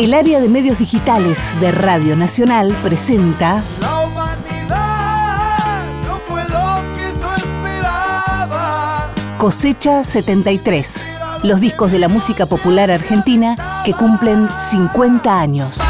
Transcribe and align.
El 0.00 0.14
área 0.14 0.40
de 0.40 0.48
medios 0.48 0.78
digitales 0.78 1.52
de 1.60 1.72
Radio 1.72 2.16
Nacional 2.16 2.74
presenta 2.82 3.62
La 3.82 3.98
humanidad 3.98 5.60
no 6.02 6.18
fue 6.26 6.42
lo 6.44 6.90
que 6.94 7.12
yo 7.20 7.34
esperaba. 7.34 9.12
Cosecha 9.36 10.02
73, 10.02 11.06
los 11.42 11.60
discos 11.60 11.92
de 11.92 11.98
la 11.98 12.08
música 12.08 12.46
popular 12.46 12.90
argentina 12.90 13.82
que 13.84 13.92
cumplen 13.92 14.48
50 14.58 15.38
años. 15.38 15.82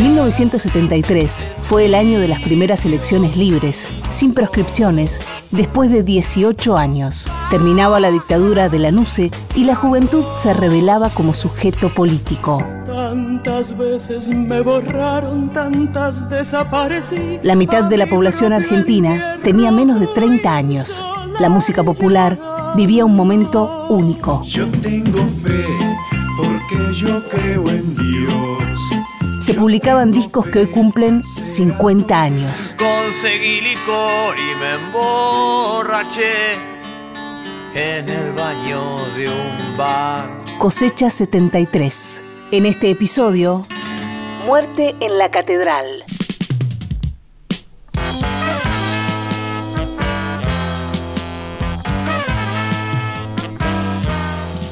1973 0.00 1.46
fue 1.62 1.84
el 1.84 1.94
año 1.94 2.20
de 2.20 2.28
las 2.28 2.40
primeras 2.40 2.86
elecciones 2.86 3.36
libres, 3.36 3.86
sin 4.08 4.32
proscripciones, 4.32 5.20
después 5.50 5.90
de 5.90 6.02
18 6.02 6.78
años. 6.78 7.30
Terminaba 7.50 8.00
la 8.00 8.10
dictadura 8.10 8.68
de 8.68 8.80
la 8.80 8.90
NUCE 8.90 9.30
y 9.54 9.64
la 9.64 9.76
juventud 9.76 10.24
se 10.36 10.52
revelaba 10.52 11.10
como 11.10 11.32
sujeto 11.32 11.94
político. 11.94 12.60
Tantas 12.88 13.76
veces 13.78 14.28
me 14.28 14.60
borraron, 14.62 15.52
tantas 15.52 16.28
desaparecí. 16.28 17.38
La 17.44 17.54
mitad 17.54 17.84
de 17.84 17.98
la 17.98 18.08
población 18.08 18.52
argentina 18.52 19.38
tenía 19.44 19.70
menos 19.70 20.00
de 20.00 20.08
30 20.08 20.56
años. 20.56 21.04
La 21.38 21.48
música 21.48 21.84
popular 21.84 22.36
vivía 22.74 23.04
un 23.04 23.14
momento 23.14 23.86
único. 23.90 24.42
Yo 24.42 24.66
tengo 24.82 25.24
fe 25.44 25.66
porque 26.36 26.94
yo 26.96 27.28
creo 27.28 27.68
en 27.68 27.94
Dios. 27.94 29.44
Se 29.44 29.54
publicaban 29.54 30.10
discos 30.10 30.46
que 30.46 30.58
hoy 30.58 30.66
cumplen 30.66 31.22
50 31.24 32.20
años. 32.20 32.74
Conseguí 32.76 33.60
licor 33.60 34.34
y 34.36 34.58
me 34.58 34.86
emborraché 34.86 36.75
en 37.76 38.08
el 38.08 38.32
baño 38.32 38.96
de 39.16 39.28
un 39.28 39.76
bar. 39.76 40.30
Cosecha 40.58 41.10
73. 41.10 42.22
En 42.50 42.64
este 42.64 42.90
episodio, 42.90 43.66
Muerte 44.46 44.96
en 45.00 45.18
la 45.18 45.30
Catedral. 45.30 46.04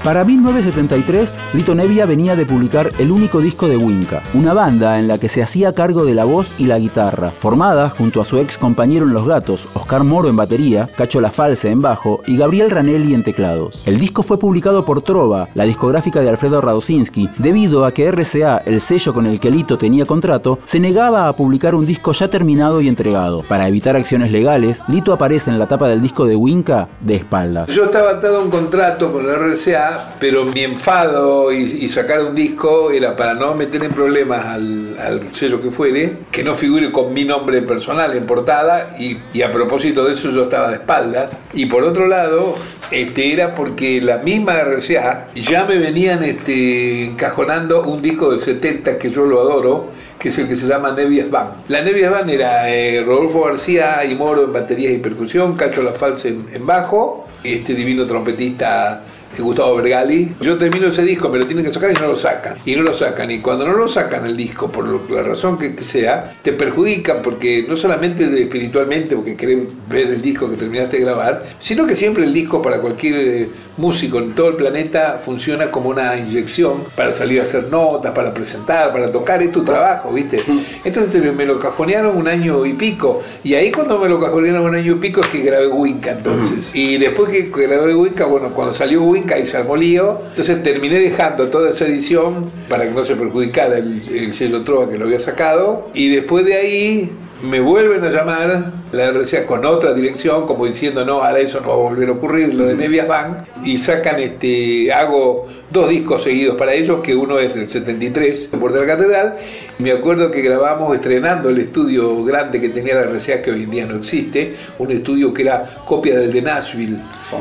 Para 0.05 0.22
1973, 0.22 1.41
Lito 1.55 1.74
Nevia 1.74 2.05
venía 2.05 2.36
de 2.36 2.44
publicar 2.44 2.91
el 2.98 3.10
único 3.10 3.41
disco 3.41 3.69
de 3.69 3.78
Winca, 3.78 4.22
una 4.34 4.52
banda 4.52 4.98
en 4.98 5.08
la 5.08 5.16
que 5.16 5.30
se 5.30 5.42
hacía 5.42 5.74
cargo 5.74 6.05
de 6.05 6.14
la 6.14 6.27
voz 6.27 6.52
y 6.58 6.66
la 6.66 6.78
guitarra, 6.78 7.30
formada 7.30 7.88
junto 7.88 8.20
a 8.20 8.27
su 8.27 8.36
ex 8.36 8.58
compañero 8.58 9.06
en 9.06 9.14
Los 9.14 9.27
Gatos, 9.27 9.66
Oscar 9.72 10.05
Moro 10.05 10.28
en 10.28 10.36
batería, 10.36 10.91
Cacho 10.94 11.22
La 11.22 11.32
en 11.62 11.80
bajo 11.80 12.20
y 12.27 12.36
Gabriel 12.36 12.70
Ranelli 12.70 13.14
en 13.14 13.25
teclados. 13.25 13.82
El 13.86 13.98
disco 13.98 14.22
fue 14.22 14.38
publicado 14.38 14.84
por 14.84 15.00
Trova, 15.00 15.48
la 15.55 15.64
discográfica 15.64 16.20
de 16.20 16.28
Alfredo 16.28 16.60
Radosinski, 16.60 17.30
debido 17.38 17.86
a 17.86 17.92
que 17.92 18.12
RCA, 18.12 18.58
el 18.58 18.82
sello 18.82 19.14
con 19.14 19.25
el 19.25 19.41
que 19.41 19.50
Lito 19.50 19.78
tenía 19.78 20.05
contrato, 20.05 20.58
se 20.64 20.80
negaba 20.80 21.28
a 21.28 21.32
publicar 21.32 21.75
un 21.75 21.86
disco 21.86 22.12
ya 22.12 22.28
terminado 22.28 22.82
y 22.82 22.88
entregado. 22.88 23.42
Para 23.48 23.69
evitar 23.69 23.97
acciones 23.97 24.30
legales, 24.30 24.82
Lito 24.86 25.14
aparece 25.14 25.50
en 25.50 25.58
la 25.58 25.66
tapa 25.66 25.88
del 25.88 26.02
disco 26.02 26.27
de 26.27 26.36
Winca 26.36 26.91
de 27.00 27.16
espaldas. 27.16 27.70
Yo 27.70 27.84
estaba 27.84 28.10
atado 28.10 28.41
a 28.41 28.42
un 28.42 28.50
contrato 28.50 29.10
con 29.10 29.27
la 29.27 29.32
RCA, 29.36 29.94
pero 30.20 30.45
mi 30.45 30.61
enfado 30.61 31.53
y, 31.53 31.62
y 31.62 31.89
sacar 31.89 32.23
un 32.23 32.34
disco 32.34 32.91
era 32.91 33.17
para 33.17 33.34
no 33.34 33.55
meter 33.55 33.83
en 33.84 33.92
problemas 33.92 34.45
al, 34.45 34.97
al 34.98 35.34
sello 35.34 35.61
que 35.61 35.70
fuere, 35.70 36.12
que 36.31 36.42
no 36.42 36.55
figure 36.55 36.91
con 36.91 37.12
mi 37.12 37.25
nombre 37.25 37.62
personal 37.62 38.15
en 38.17 38.27
portada 38.27 38.97
y, 38.98 39.42
a 39.42 39.53
propósito 39.53 40.05
de 40.05 40.15
eso 40.15 40.31
yo 40.31 40.45
estaba 40.45 40.69
de 40.69 40.77
espaldas. 40.77 41.37
Y 41.53 41.67
por 41.67 41.83
otro 41.83 42.06
lado, 42.06 42.56
este, 42.91 43.33
era 43.33 43.55
porque 43.55 44.00
la 44.00 44.19
misma 44.19 44.55
RCA 44.61 45.28
ya 45.34 45.65
me 45.65 45.78
venían 45.78 46.25
este, 46.25 47.05
encajonando 47.05 47.83
un 47.83 48.03
disco 48.03 48.31
del 48.31 48.41
70 48.41 48.99
que 48.99 49.10
yo 49.10 49.27
lo 49.27 49.41
adoro, 49.41 49.91
que 50.19 50.28
es 50.31 50.38
el 50.38 50.49
que 50.49 50.56
se 50.56 50.66
llama 50.66 50.93
Nevias 50.93 51.31
Band. 51.31 51.69
La 51.69 51.83
Nevias 51.83 52.10
Band 52.10 52.31
era 52.31 52.71
eh, 52.72 53.03
Rodolfo 53.04 53.44
García 53.44 54.04
y 54.04 54.15
Moro 54.15 54.44
en 54.44 54.53
baterías 54.53 54.93
y 54.93 54.99
percusión, 54.99 55.54
Cacho 55.56 55.83
La 55.83 55.93
Falsa 55.93 56.28
en, 56.28 56.47
en 56.53 56.66
bajo, 56.66 57.27
este 57.43 57.75
divino 57.75 58.06
trompetista 58.06 59.03
Gustavo 59.43 59.77
Bergali. 59.77 60.33
Yo 60.41 60.56
termino 60.56 60.89
ese 60.89 61.03
disco, 61.03 61.28
me 61.28 61.39
lo 61.39 61.47
tienen 61.47 61.65
que 61.65 61.72
sacar 61.72 61.91
y 61.91 61.95
no 61.95 62.09
lo 62.09 62.17
sacan. 62.17 62.59
Y 62.65 62.75
no 62.77 62.83
lo 62.83 62.95
sacan. 62.95 63.31
Y 63.31 63.39
cuando 63.41 63.67
no 63.67 63.75
lo 63.75 63.89
sacan 63.89 64.25
el 64.27 64.37
disco, 64.37 64.71
por 64.71 64.87
lo- 64.87 65.03
la 65.09 65.22
razón 65.22 65.59
que, 65.59 65.75
que 65.75 65.84
sea, 65.84 66.34
te 66.43 66.53
perjudican 66.53 67.19
porque 67.22 67.65
no 67.69 67.77
solamente 67.77 68.27
de- 68.28 68.43
espiritualmente, 68.43 69.15
porque 69.17 69.37
querés 69.37 69.59
ver 69.89 70.09
el 70.09 70.22
disco 70.22 70.49
que 70.50 70.56
terminaste 70.56 70.99
de 70.99 71.05
grabar, 71.05 71.43
sino 71.59 71.87
que 71.87 71.97
siempre 71.97 72.25
el 72.25 72.33
disco 72.33 72.61
para 72.62 72.81
cualquier 72.81 73.15
eh, 73.17 73.49
músico 73.77 74.19
en 74.19 74.34
todo 74.34 74.49
el 74.50 74.55
planeta 74.56 75.21
funciona 75.25 75.71
como 75.71 75.89
una 75.91 76.16
inyección 76.16 76.84
para 76.97 77.12
salir 77.12 77.41
a 77.41 77.45
hacer 77.45 77.65
notas, 77.71 78.12
para 78.12 78.33
presentar, 78.33 78.93
para 78.93 79.11
tocar. 79.11 79.43
Es 79.43 79.51
tu 79.53 79.62
trabajo, 79.65 80.12
¿viste? 80.12 80.43
Entonces 80.84 81.11
te- 81.11 81.33
me 81.33 81.45
lo 81.47 81.59
cajonearon 81.59 82.16
un 82.16 82.28
año 82.28 82.65
y 82.66 82.72
pico. 82.75 83.22
Y 83.43 83.55
ahí 83.55 83.71
cuando 83.72 83.99
me 83.99 84.09
lo 84.09 84.21
cajonearon 84.21 84.65
un 84.65 84.75
año 84.75 84.93
y 84.93 84.95
pico 84.97 85.21
es 85.21 85.27
que 85.28 85.41
grabé 85.41 85.66
Winca 85.69 86.12
entonces. 86.12 86.71
Y 86.75 86.99
después 86.99 87.31
que 87.31 87.43
grabé 87.51 87.95
Winca, 87.95 88.27
bueno, 88.27 88.49
cuando 88.51 88.75
salió 88.75 89.03
Winca 89.03 89.23
y 89.38 89.46
se 89.46 89.56
armó 89.56 89.76
lío, 89.76 90.20
entonces 90.30 90.62
terminé 90.62 90.98
dejando 90.98 91.48
toda 91.48 91.70
esa 91.70 91.86
edición 91.86 92.50
para 92.68 92.86
que 92.86 92.94
no 92.94 93.04
se 93.04 93.16
perjudicara 93.16 93.78
el, 93.78 94.02
el 94.08 94.34
sello 94.34 94.62
Trova 94.62 94.88
que 94.88 94.98
lo 94.98 95.06
había 95.06 95.20
sacado. 95.20 95.88
Y 95.94 96.08
después 96.08 96.44
de 96.44 96.54
ahí 96.54 97.10
me 97.42 97.60
vuelven 97.60 98.04
a 98.04 98.10
llamar 98.10 98.72
la 98.92 99.10
RCA 99.10 99.46
con 99.46 99.64
otra 99.64 99.92
dirección, 99.92 100.46
como 100.46 100.66
diciendo, 100.66 101.04
no, 101.04 101.22
ahora 101.22 101.40
eso 101.40 101.60
no 101.60 101.68
va 101.68 101.74
a 101.74 101.76
volver 101.76 102.08
a 102.08 102.12
ocurrir, 102.12 102.54
lo 102.54 102.64
de 102.64 102.74
Nevias 102.74 103.06
Bank, 103.06 103.38
y 103.64 103.78
sacan, 103.78 104.20
este, 104.20 104.92
hago 104.92 105.46
dos 105.74 105.88
discos 105.88 106.22
seguidos 106.22 106.54
para 106.54 106.72
ellos, 106.72 107.00
que 107.00 107.16
uno 107.16 107.40
es 107.40 107.52
del 107.52 107.68
73, 107.68 108.50
en 108.52 108.60
Puerto 108.60 108.78
de 108.78 108.86
la 108.86 108.96
Catedral, 108.96 109.34
me 109.80 109.90
acuerdo 109.90 110.30
que 110.30 110.40
grabamos 110.40 110.94
estrenando 110.94 111.50
el 111.50 111.58
estudio 111.58 112.24
grande 112.24 112.60
que 112.60 112.68
tenía 112.68 112.94
la 112.94 113.02
RCA, 113.02 113.42
que 113.42 113.50
hoy 113.50 113.64
en 113.64 113.70
día 113.72 113.84
no 113.84 113.96
existe, 113.96 114.54
un 114.78 114.92
estudio 114.92 115.34
que 115.34 115.42
era 115.42 115.64
copia 115.84 116.16
del 116.16 116.32
de 116.32 116.42
Nashville, 116.42 116.98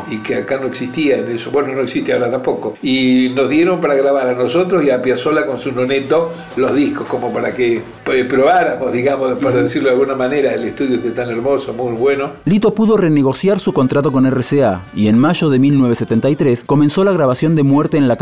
y 0.09 0.17
que 0.23 0.33
acá 0.33 0.57
no 0.57 0.66
existía 0.66 1.19
en 1.19 1.27
eso, 1.29 1.51
bueno, 1.51 1.73
no 1.73 1.81
existe 1.81 2.11
ahora 2.11 2.31
tampoco, 2.31 2.73
y 2.81 3.31
nos 3.35 3.49
dieron 3.49 3.79
para 3.79 3.94
grabar 3.94 4.27
a 4.27 4.33
nosotros 4.33 4.83
y 4.83 4.89
a 4.89 5.00
Piazzolla 5.00 5.45
con 5.45 5.59
su 5.59 5.71
noneto 5.71 6.31
los 6.57 6.73
discos, 6.73 7.07
como 7.07 7.31
para 7.31 7.53
que 7.53 7.83
eh, 8.07 8.25
probáramos, 8.25 8.91
digamos, 8.91 9.33
para 9.33 9.61
decirlo 9.61 9.89
de 9.89 9.94
alguna 9.94 10.15
manera, 10.15 10.55
el 10.55 10.63
estudio 10.63 11.00
que 11.00 11.09
es 11.09 11.13
tan 11.13 11.29
hermoso, 11.29 11.71
muy 11.73 11.94
bueno. 11.94 12.31
Lito 12.45 12.73
pudo 12.73 12.97
renegociar 12.97 13.59
su 13.59 13.73
contrato 13.73 14.11
con 14.11 14.25
RCA 14.25 14.85
y 14.95 15.07
en 15.07 15.19
mayo 15.19 15.51
de 15.51 15.59
1973 15.59 16.63
comenzó 16.63 17.03
la 17.03 17.11
grabación 17.11 17.55
de 17.55 17.61
Muerte 17.61 17.97
en 17.97 18.07
la 18.07 18.17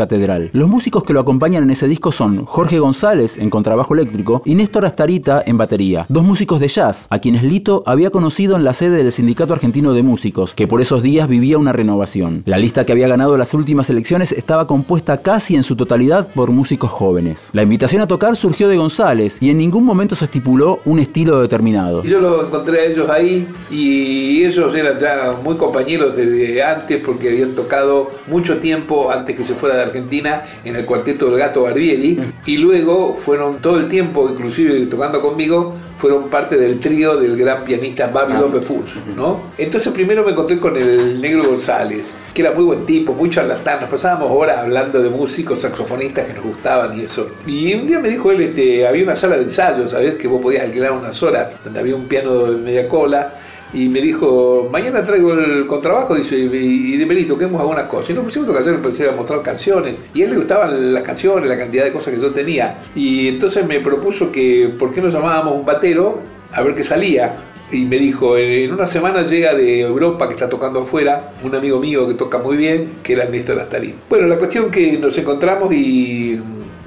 Los 0.52 0.68
músicos 0.68 1.04
que 1.04 1.12
lo 1.12 1.20
acompañan 1.20 1.62
en 1.62 1.70
ese 1.70 1.86
disco 1.86 2.12
son 2.12 2.44
Jorge 2.44 2.78
González 2.78 3.38
en 3.38 3.50
contrabajo 3.50 3.94
eléctrico 3.94 4.42
y 4.44 4.54
Néstor 4.54 4.84
Astarita 4.84 5.42
en 5.46 5.56
batería, 5.56 6.06
dos 6.08 6.24
músicos 6.24 6.60
de 6.60 6.68
jazz, 6.68 7.06
a 7.10 7.18
quienes 7.18 7.42
Lito 7.42 7.82
había 7.86 8.10
conocido 8.10 8.56
en 8.56 8.64
la 8.64 8.74
sede 8.74 9.02
del 9.02 9.12
Sindicato 9.12 9.52
Argentino 9.52 9.92
de 9.92 10.02
Músicos, 10.02 10.54
que 10.54 10.66
por 10.66 10.80
esos 10.80 11.02
días 11.02 11.28
vivía 11.28 11.58
una 11.58 11.72
renovación. 11.72 12.42
La 12.46 12.58
lista 12.58 12.84
que 12.84 12.92
había 12.92 13.08
ganado 13.08 13.38
las 13.38 13.54
últimas 13.54 13.90
elecciones 13.90 14.32
estaba 14.32 14.66
compuesta 14.66 15.22
casi 15.22 15.54
en 15.54 15.62
su 15.62 15.76
totalidad 15.76 16.28
por 16.34 16.50
músicos 16.50 16.90
jóvenes. 16.90 17.50
La 17.52 17.62
invitación 17.62 18.02
a 18.02 18.08
tocar 18.08 18.36
surgió 18.36 18.68
de 18.68 18.76
González 18.76 19.38
y 19.40 19.50
en 19.50 19.58
ningún 19.58 19.84
momento 19.84 20.14
se 20.14 20.24
estipuló 20.24 20.80
un 20.84 20.98
estilo 20.98 21.40
determinado. 21.40 22.02
Yo 22.02 22.20
los 22.20 22.46
encontré 22.46 22.80
a 22.80 22.84
ellos 22.86 23.08
ahí 23.08 23.46
y 23.70 24.44
ellos 24.44 24.74
eran 24.74 24.98
ya 24.98 25.36
muy 25.42 25.56
compañeros 25.56 26.16
desde 26.16 26.62
antes 26.62 27.02
porque 27.04 27.30
habían 27.30 27.52
tocado 27.52 28.10
mucho 28.26 28.58
tiempo 28.58 29.10
antes 29.10 29.36
que 29.36 29.44
se 29.44 29.54
fuera 29.54 29.76
de 29.76 29.81
Argentina 29.82 30.42
en 30.64 30.76
el 30.76 30.84
cuarteto 30.84 31.26
del 31.26 31.38
Gato 31.38 31.62
Barbieri 31.62 32.18
y 32.46 32.56
luego 32.56 33.16
fueron 33.16 33.60
todo 33.60 33.78
el 33.78 33.88
tiempo, 33.88 34.28
inclusive 34.30 34.86
tocando 34.86 35.20
conmigo, 35.20 35.74
fueron 35.98 36.28
parte 36.30 36.56
del 36.56 36.80
trío 36.80 37.16
del 37.16 37.36
gran 37.36 37.64
pianista 37.64 38.08
Babylon 38.08 38.52
Befur, 38.52 38.82
¿no? 39.14 39.42
Entonces 39.56 39.92
primero 39.92 40.24
me 40.24 40.32
encontré 40.32 40.58
con 40.58 40.76
el 40.76 41.20
negro 41.20 41.44
González, 41.44 42.12
que 42.34 42.42
era 42.42 42.50
muy 42.50 42.64
buen 42.64 42.84
tipo, 42.84 43.14
muy 43.14 43.30
charlatán, 43.30 43.80
nos 43.80 43.90
pasábamos 43.90 44.30
horas 44.30 44.58
hablando 44.58 45.00
de 45.00 45.10
músicos, 45.10 45.60
saxofonistas 45.60 46.26
que 46.26 46.34
nos 46.34 46.44
gustaban 46.44 46.98
y 46.98 47.02
eso. 47.02 47.28
Y 47.46 47.74
un 47.74 47.86
día 47.86 48.00
me 48.00 48.08
dijo 48.08 48.32
él, 48.32 48.40
este, 48.40 48.86
había 48.86 49.04
una 49.04 49.16
sala 49.16 49.36
de 49.36 49.44
ensayo, 49.44 49.86
¿sabes? 49.86 50.16
Que 50.16 50.26
vos 50.26 50.40
podías 50.40 50.64
alquilar 50.64 50.92
unas 50.92 51.22
horas, 51.22 51.56
donde 51.62 51.78
había 51.78 51.94
un 51.94 52.08
piano 52.08 52.44
de 52.44 52.56
media 52.56 52.88
cola, 52.88 53.34
y 53.74 53.88
me 53.88 54.00
dijo, 54.00 54.68
mañana 54.70 55.04
traigo 55.04 55.32
el 55.32 55.66
contrabajo, 55.66 56.14
dice, 56.14 56.38
y, 56.38 56.94
y 56.94 56.96
de 56.96 57.06
Melito, 57.06 57.34
toquemos 57.34 57.60
algunas 57.60 57.86
cosas. 57.86 58.10
Y 58.10 58.12
nos 58.14 58.24
pusimos 58.24 58.50
a 58.50 58.52
tocar, 58.52 58.68
empecé 58.68 59.08
a 59.08 59.12
mostrar 59.12 59.42
canciones, 59.42 59.94
y 60.12 60.22
a 60.22 60.24
él 60.26 60.32
le 60.32 60.36
gustaban 60.36 60.92
las 60.92 61.02
canciones, 61.02 61.48
la 61.48 61.56
cantidad 61.56 61.84
de 61.84 61.92
cosas 61.92 62.14
que 62.14 62.20
yo 62.20 62.32
tenía. 62.32 62.82
Y 62.94 63.28
entonces 63.28 63.66
me 63.66 63.80
propuso 63.80 64.30
que, 64.30 64.70
¿por 64.78 64.92
qué 64.92 65.00
no 65.00 65.08
llamábamos 65.08 65.54
un 65.54 65.64
batero? 65.64 66.20
A 66.52 66.62
ver 66.62 66.74
qué 66.74 66.84
salía. 66.84 67.48
Y 67.70 67.86
me 67.86 67.96
dijo, 67.96 68.36
en 68.36 68.70
una 68.74 68.86
semana 68.86 69.22
llega 69.22 69.54
de 69.54 69.80
Europa, 69.80 70.28
que 70.28 70.34
está 70.34 70.50
tocando 70.50 70.82
afuera, 70.82 71.32
un 71.42 71.54
amigo 71.54 71.80
mío 71.80 72.06
que 72.06 72.14
toca 72.14 72.36
muy 72.36 72.58
bien, 72.58 72.98
que 73.02 73.14
era 73.14 73.24
Néstor 73.24 73.58
Astarín. 73.58 73.94
Bueno, 74.10 74.26
la 74.26 74.36
cuestión 74.36 74.70
que 74.70 74.98
nos 74.98 75.16
encontramos 75.16 75.72
y 75.72 76.38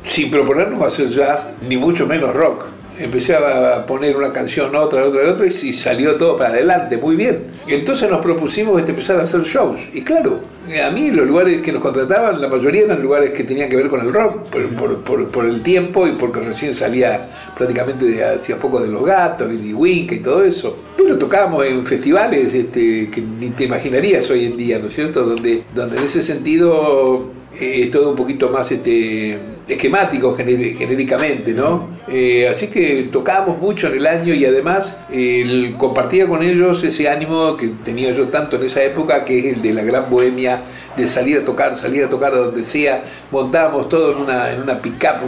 sin 0.04 0.30
proponernos 0.30 0.80
hacer 0.84 1.08
jazz, 1.08 1.50
ni 1.68 1.78
mucho 1.78 2.06
menos 2.06 2.36
rock. 2.36 2.66
Empecé 3.00 3.36
a 3.36 3.86
poner 3.86 4.15
una 4.15 4.31
canción, 4.31 4.75
otra, 4.75 5.06
otra, 5.06 5.31
otra, 5.31 5.45
y 5.45 5.74
salió 5.74 6.15
todo 6.15 6.38
para 6.38 6.51
adelante, 6.51 6.97
muy 6.97 7.15
bien. 7.15 7.44
Entonces 7.68 8.09
nos 8.09 8.21
propusimos 8.21 8.80
este, 8.80 8.92
empezar 8.92 9.19
a 9.19 9.24
hacer 9.24 9.42
shows. 9.42 9.80
Y 9.94 10.01
claro, 10.01 10.39
a 10.83 10.89
mí 10.92 11.12
los 11.12 11.27
lugares 11.27 11.62
que 11.62 11.71
nos 11.71 11.81
contrataban, 11.81 12.42
la 12.42 12.47
mayoría 12.47 12.86
eran 12.86 13.01
lugares 13.01 13.31
que 13.31 13.44
tenían 13.44 13.69
que 13.69 13.75
ver 13.75 13.88
con 13.88 14.01
el 14.01 14.13
rock, 14.13 14.47
por, 15.31 15.45
el 15.45 15.62
tiempo 15.62 16.07
y 16.07 16.12
porque 16.12 16.39
recién 16.39 16.74
salía 16.74 17.27
prácticamente 17.57 18.06
de, 18.06 18.24
hacía 18.24 18.57
poco 18.57 18.81
de 18.81 18.88
Los 18.88 19.06
Gatos 19.06 19.51
y 19.53 19.57
de 19.57 19.74
Winca 19.74 20.15
y 20.15 20.19
todo 20.19 20.44
eso. 20.44 20.77
Pero 20.97 21.18
tocábamos 21.18 21.65
en 21.65 21.86
festivales 21.86 22.53
este, 22.53 23.09
que 23.09 23.21
ni 23.21 23.50
te 23.50 23.65
imaginarías 23.65 24.30
hoy 24.30 24.45
en 24.45 24.57
día, 24.57 24.80
¿no 24.80 24.88
es 24.88 24.94
cierto? 24.94 25.24
Donde, 25.24 25.63
donde 25.74 25.97
en 25.97 26.03
ese 26.03 26.24
sentido 26.24 27.30
eh, 27.59 27.81
es 27.83 27.92
todo 27.92 28.09
un 28.09 28.15
poquito 28.15 28.50
más 28.50 28.71
este, 28.71 29.38
esquemático 29.68 30.36
genéricamente, 30.36 31.54
¿no? 31.54 31.88
Eh, 32.08 32.48
así 32.48 32.68
que 32.68 33.10
tocábamos 33.12 33.60
mucho 33.60 33.88
en 33.88 33.96
el 33.96 34.08
año 34.08 34.34
y 34.34 34.46
además 34.46 34.94
compartía 35.78 36.28
con 36.28 36.44
ellos 36.44 36.84
ese 36.84 37.10
ánimo 37.10 37.58
que 37.58 37.70
tenía 37.84 38.12
yo 38.12 38.28
tanto 38.28 38.58
en 38.58 38.64
esa 38.64 38.84
época, 38.84 39.24
que 39.24 39.40
es 39.40 39.56
el 39.56 39.62
de 39.62 39.74
la 39.74 39.84
gran 39.84 40.10
bohemia, 40.10 40.62
de 40.96 41.08
salir 41.08 41.40
a 41.40 41.46
tocar, 41.46 41.76
salir 41.78 42.04
a 42.04 42.10
tocar 42.10 42.34
donde 42.34 42.64
sea, 42.64 43.04
montábamos 43.32 43.90
todo 43.90 44.12
en 44.12 44.20
una, 44.20 44.52
en 44.54 44.62
una 44.62 44.80
pick-up, 44.80 45.22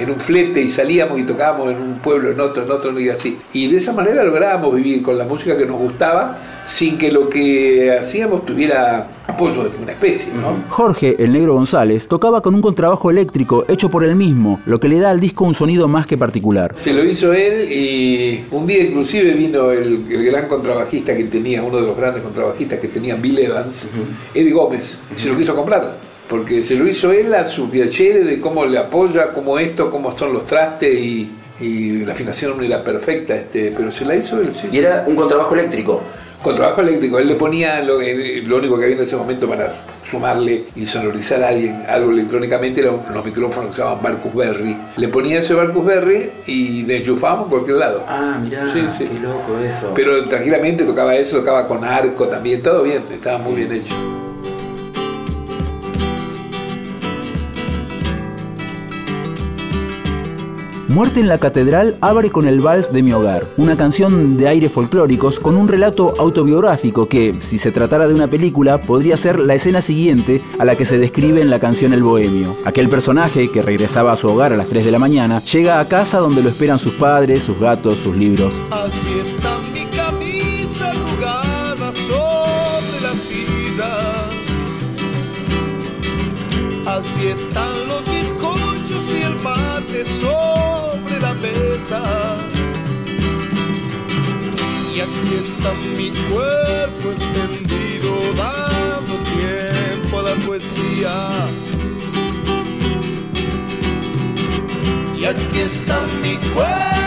en 0.00 0.10
un 0.10 0.20
flete 0.20 0.62
y 0.62 0.68
salíamos 0.68 1.18
y 1.18 1.24
tocábamos 1.24 1.70
en 1.70 1.80
un 1.80 1.98
pueblo, 1.98 2.30
en 2.30 2.40
otro, 2.40 2.64
en 2.64 2.70
otro 2.70 2.98
y 2.98 3.08
así. 3.08 3.38
Y 3.52 3.68
de 3.68 3.76
esa 3.76 3.92
manera 3.92 4.24
lográbamos 4.24 4.74
vivir 4.74 5.02
con 5.02 5.18
la 5.18 5.24
música 5.24 5.56
que 5.56 5.66
nos 5.66 5.78
gustaba 5.78 6.38
sin 6.66 6.98
que 6.98 7.10
lo 7.10 7.28
que 7.28 7.98
hacíamos 8.00 8.46
tuviera 8.46 9.08
apoyo 9.26 9.64
de 9.64 9.70
una 9.82 9.92
especie. 9.92 10.32
¿no? 10.32 10.56
Jorge, 10.68 11.16
el 11.18 11.32
negro 11.32 11.54
González, 11.54 12.06
tocaba 12.08 12.40
con 12.40 12.54
un 12.54 12.62
contrabajo 12.62 13.10
eléctrico 13.10 13.64
hecho 13.68 13.88
por 13.88 14.04
él 14.04 14.16
mismo, 14.16 14.60
lo 14.66 14.78
que 14.80 14.88
le 14.88 14.98
da 14.98 15.10
al 15.10 15.20
disco 15.20 15.44
un 15.44 15.54
sonido 15.54 15.88
más 15.88 16.06
que 16.06 16.16
particular. 16.16 16.74
Se 16.78 16.92
lo 16.92 17.04
hizo 17.04 17.32
él 17.32 17.70
y 17.70 18.44
un 18.50 18.66
día 18.66 18.82
inclusive 18.84 19.32
vino 19.32 19.70
el, 19.70 20.04
gran 20.24 20.48
contrabajista 20.48 21.16
que 21.16 21.24
tenía, 21.24 21.62
uno 21.62 21.78
de 21.78 21.86
los 21.86 21.96
grandes 21.96 22.22
contrabajistas 22.22 22.78
que 22.78 22.88
tenía 22.88 23.16
Bill 23.16 23.38
Evans, 23.38 23.88
Eddie 24.34 24.52
Gómez, 24.52 24.98
y 25.16 25.20
se 25.20 25.28
lo 25.28 25.36
quiso 25.36 25.54
comprar 25.54 25.99
porque 26.30 26.62
se 26.62 26.76
lo 26.76 26.86
hizo 26.86 27.10
él 27.10 27.34
a 27.34 27.48
su 27.48 27.68
piacere 27.68 28.20
de 28.20 28.40
cómo 28.40 28.64
le 28.64 28.78
apoya, 28.78 29.32
cómo 29.32 29.58
esto, 29.58 29.90
cómo 29.90 30.16
son 30.16 30.32
los 30.32 30.46
trastes 30.46 30.94
y, 30.94 31.32
la 32.06 32.12
afinación 32.12 32.56
no 32.56 32.62
era 32.62 32.82
perfecta, 32.82 33.34
este, 33.34 33.74
pero 33.76 33.90
se 33.90 34.06
la 34.06 34.16
hizo 34.16 34.40
él. 34.40 34.54
Sí, 34.54 34.68
y 34.72 34.78
era 34.78 35.04
un 35.06 35.14
contrabajo 35.14 35.52
eléctrico. 35.54 36.00
Contrabajo 36.42 36.80
eléctrico, 36.80 37.18
él 37.18 37.28
le 37.28 37.34
ponía 37.34 37.82
lo, 37.82 37.98
lo, 38.00 38.56
único 38.56 38.78
que 38.78 38.84
había 38.84 38.96
en 38.96 39.02
ese 39.02 39.14
momento 39.14 39.46
para 39.46 39.70
sumarle 40.10 40.64
y 40.74 40.86
sonorizar 40.86 41.42
a 41.42 41.48
alguien 41.48 41.82
algo 41.86 42.12
electrónicamente 42.12 42.80
eran 42.80 43.02
los 43.12 43.22
micrófonos 43.22 43.70
que 43.70 43.76
se 43.76 43.82
llamaban 43.82 44.02
Marcus 44.02 44.34
Berry. 44.34 44.74
Le 44.96 45.08
ponía 45.08 45.40
ese 45.40 45.52
Marcus 45.52 45.84
Berry 45.84 46.30
y 46.46 46.90
enchufábamos 46.90 47.48
por 47.48 47.58
cualquier 47.58 47.76
lado. 47.76 48.04
Ah, 48.08 48.38
mirá, 48.42 48.66
sí, 48.66 48.80
sí. 48.96 49.04
qué 49.04 49.20
loco 49.20 49.58
eso. 49.62 49.92
Pero 49.94 50.24
tranquilamente 50.24 50.84
tocaba 50.84 51.14
eso, 51.14 51.40
tocaba 51.40 51.68
con 51.68 51.84
arco 51.84 52.26
también, 52.26 52.62
todo 52.62 52.84
bien, 52.84 53.02
estaba 53.12 53.36
muy 53.36 53.56
bien 53.56 53.72
hecho. 53.74 53.94
Muerte 60.90 61.20
en 61.20 61.28
la 61.28 61.38
Catedral 61.38 61.96
abre 62.00 62.30
con 62.30 62.48
el 62.48 62.60
Vals 62.60 62.92
de 62.92 63.04
mi 63.04 63.12
hogar, 63.12 63.46
una 63.56 63.76
canción 63.76 64.36
de 64.36 64.48
aire 64.48 64.68
folclóricos 64.68 65.38
con 65.38 65.56
un 65.56 65.68
relato 65.68 66.14
autobiográfico 66.18 67.06
que, 67.06 67.32
si 67.38 67.58
se 67.58 67.70
tratara 67.70 68.08
de 68.08 68.14
una 68.14 68.28
película, 68.28 68.82
podría 68.82 69.16
ser 69.16 69.38
la 69.38 69.54
escena 69.54 69.82
siguiente 69.82 70.42
a 70.58 70.64
la 70.64 70.74
que 70.74 70.84
se 70.84 70.98
describe 70.98 71.42
en 71.42 71.48
la 71.48 71.60
canción 71.60 71.92
El 71.92 72.02
Bohemio. 72.02 72.54
Aquel 72.64 72.88
personaje, 72.88 73.52
que 73.52 73.62
regresaba 73.62 74.10
a 74.10 74.16
su 74.16 74.28
hogar 74.30 74.52
a 74.52 74.56
las 74.56 74.66
3 74.66 74.84
de 74.84 74.90
la 74.90 74.98
mañana, 74.98 75.40
llega 75.44 75.78
a 75.78 75.86
casa 75.86 76.18
donde 76.18 76.42
lo 76.42 76.48
esperan 76.48 76.80
sus 76.80 76.94
padres, 76.94 77.44
sus 77.44 77.60
gatos, 77.60 78.00
sus 78.00 78.16
libros. 78.16 78.52
Y 91.90 91.92
aquí 95.00 95.34
está 95.34 95.72
mi 95.96 96.10
cuerpo 96.30 97.10
extendido 97.10 98.32
dando 98.36 99.18
tiempo 99.18 100.20
a 100.20 100.22
la 100.22 100.34
poesía. 100.46 101.48
Y 105.18 105.24
aquí 105.24 105.58
está 105.58 106.06
mi 106.22 106.36
cuerpo 106.54 106.99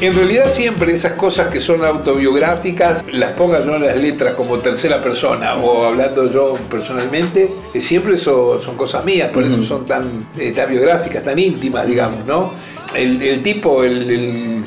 En 0.00 0.14
realidad 0.14 0.48
siempre 0.48 0.94
esas 0.94 1.14
cosas 1.14 1.48
que 1.48 1.60
son 1.60 1.82
autobiográficas 1.82 3.04
las 3.10 3.32
ponga 3.32 3.64
yo 3.64 3.74
en 3.74 3.82
las 3.82 3.96
letras 3.96 4.34
como 4.34 4.60
tercera 4.60 5.02
persona 5.02 5.56
o 5.56 5.84
hablando 5.84 6.30
yo 6.30 6.56
personalmente, 6.70 7.50
que 7.72 7.82
siempre 7.82 8.16
son 8.16 8.76
cosas 8.76 9.04
mías, 9.04 9.30
por 9.32 9.42
eso 9.42 9.60
son 9.64 9.86
tan, 9.86 10.28
eh, 10.38 10.52
tan 10.52 10.70
biográficas, 10.70 11.24
tan 11.24 11.36
íntimas, 11.36 11.84
digamos, 11.84 12.24
¿no? 12.24 12.52
El, 12.94 13.42
tipo, 13.42 13.82
el, 13.82 14.64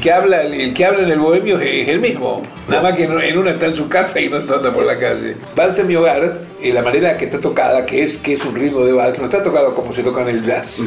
que 0.00 0.12
habla, 0.12 0.42
el, 0.42 0.74
que 0.74 0.84
habla 0.84 1.04
en 1.04 1.12
el 1.12 1.20
bohemio 1.20 1.60
es, 1.60 1.88
el 1.88 2.00
mismo, 2.00 2.42
nada 2.68 2.82
más 2.82 2.94
que 2.94 3.04
en 3.04 3.38
una 3.38 3.52
está 3.52 3.66
en 3.66 3.74
su 3.74 3.88
casa 3.88 4.20
y 4.20 4.28
no 4.28 4.38
está 4.38 4.56
andando 4.56 4.78
por 4.78 4.84
la 4.84 4.98
calle. 4.98 5.36
Vals 5.54 5.78
en 5.78 5.86
mi 5.86 5.94
hogar, 5.94 6.40
en 6.60 6.74
la 6.74 6.82
manera 6.82 7.16
que 7.16 7.26
está 7.26 7.38
tocada, 7.38 7.86
que 7.86 8.02
es, 8.02 8.18
que 8.18 8.34
es 8.34 8.44
un 8.44 8.56
ritmo 8.56 8.84
de 8.84 8.92
vals, 8.92 9.16
no 9.16 9.24
está 9.26 9.44
tocado 9.44 9.74
como 9.74 9.92
se 9.92 10.02
toca 10.02 10.22
en 10.22 10.28
el 10.28 10.44
jazz 10.44 10.82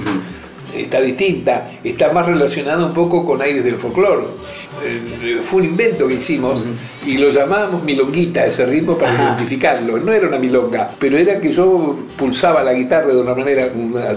está 0.75 1.01
distinta, 1.01 1.71
está 1.83 2.11
más 2.11 2.25
relacionada 2.25 2.85
un 2.85 2.93
poco 2.93 3.25
con 3.25 3.41
aires 3.41 3.63
del 3.63 3.77
folclore. 3.77 4.25
Eh, 4.83 5.39
fue 5.43 5.61
un 5.61 5.67
invento 5.67 6.07
que 6.07 6.15
hicimos 6.15 6.61
y 7.05 7.17
lo 7.17 7.29
llamábamos 7.29 7.83
milonguita, 7.83 8.45
ese 8.45 8.65
ritmo, 8.65 8.97
para 8.97 9.13
identificarlo. 9.13 9.97
No 9.97 10.11
era 10.11 10.27
una 10.27 10.37
milonga, 10.37 10.91
pero 10.99 11.17
era 11.17 11.39
que 11.39 11.51
yo 11.51 11.97
pulsaba 12.17 12.63
la 12.63 12.73
guitarra 12.73 13.07
de 13.07 13.17
una 13.17 13.33
manera, 13.33 13.69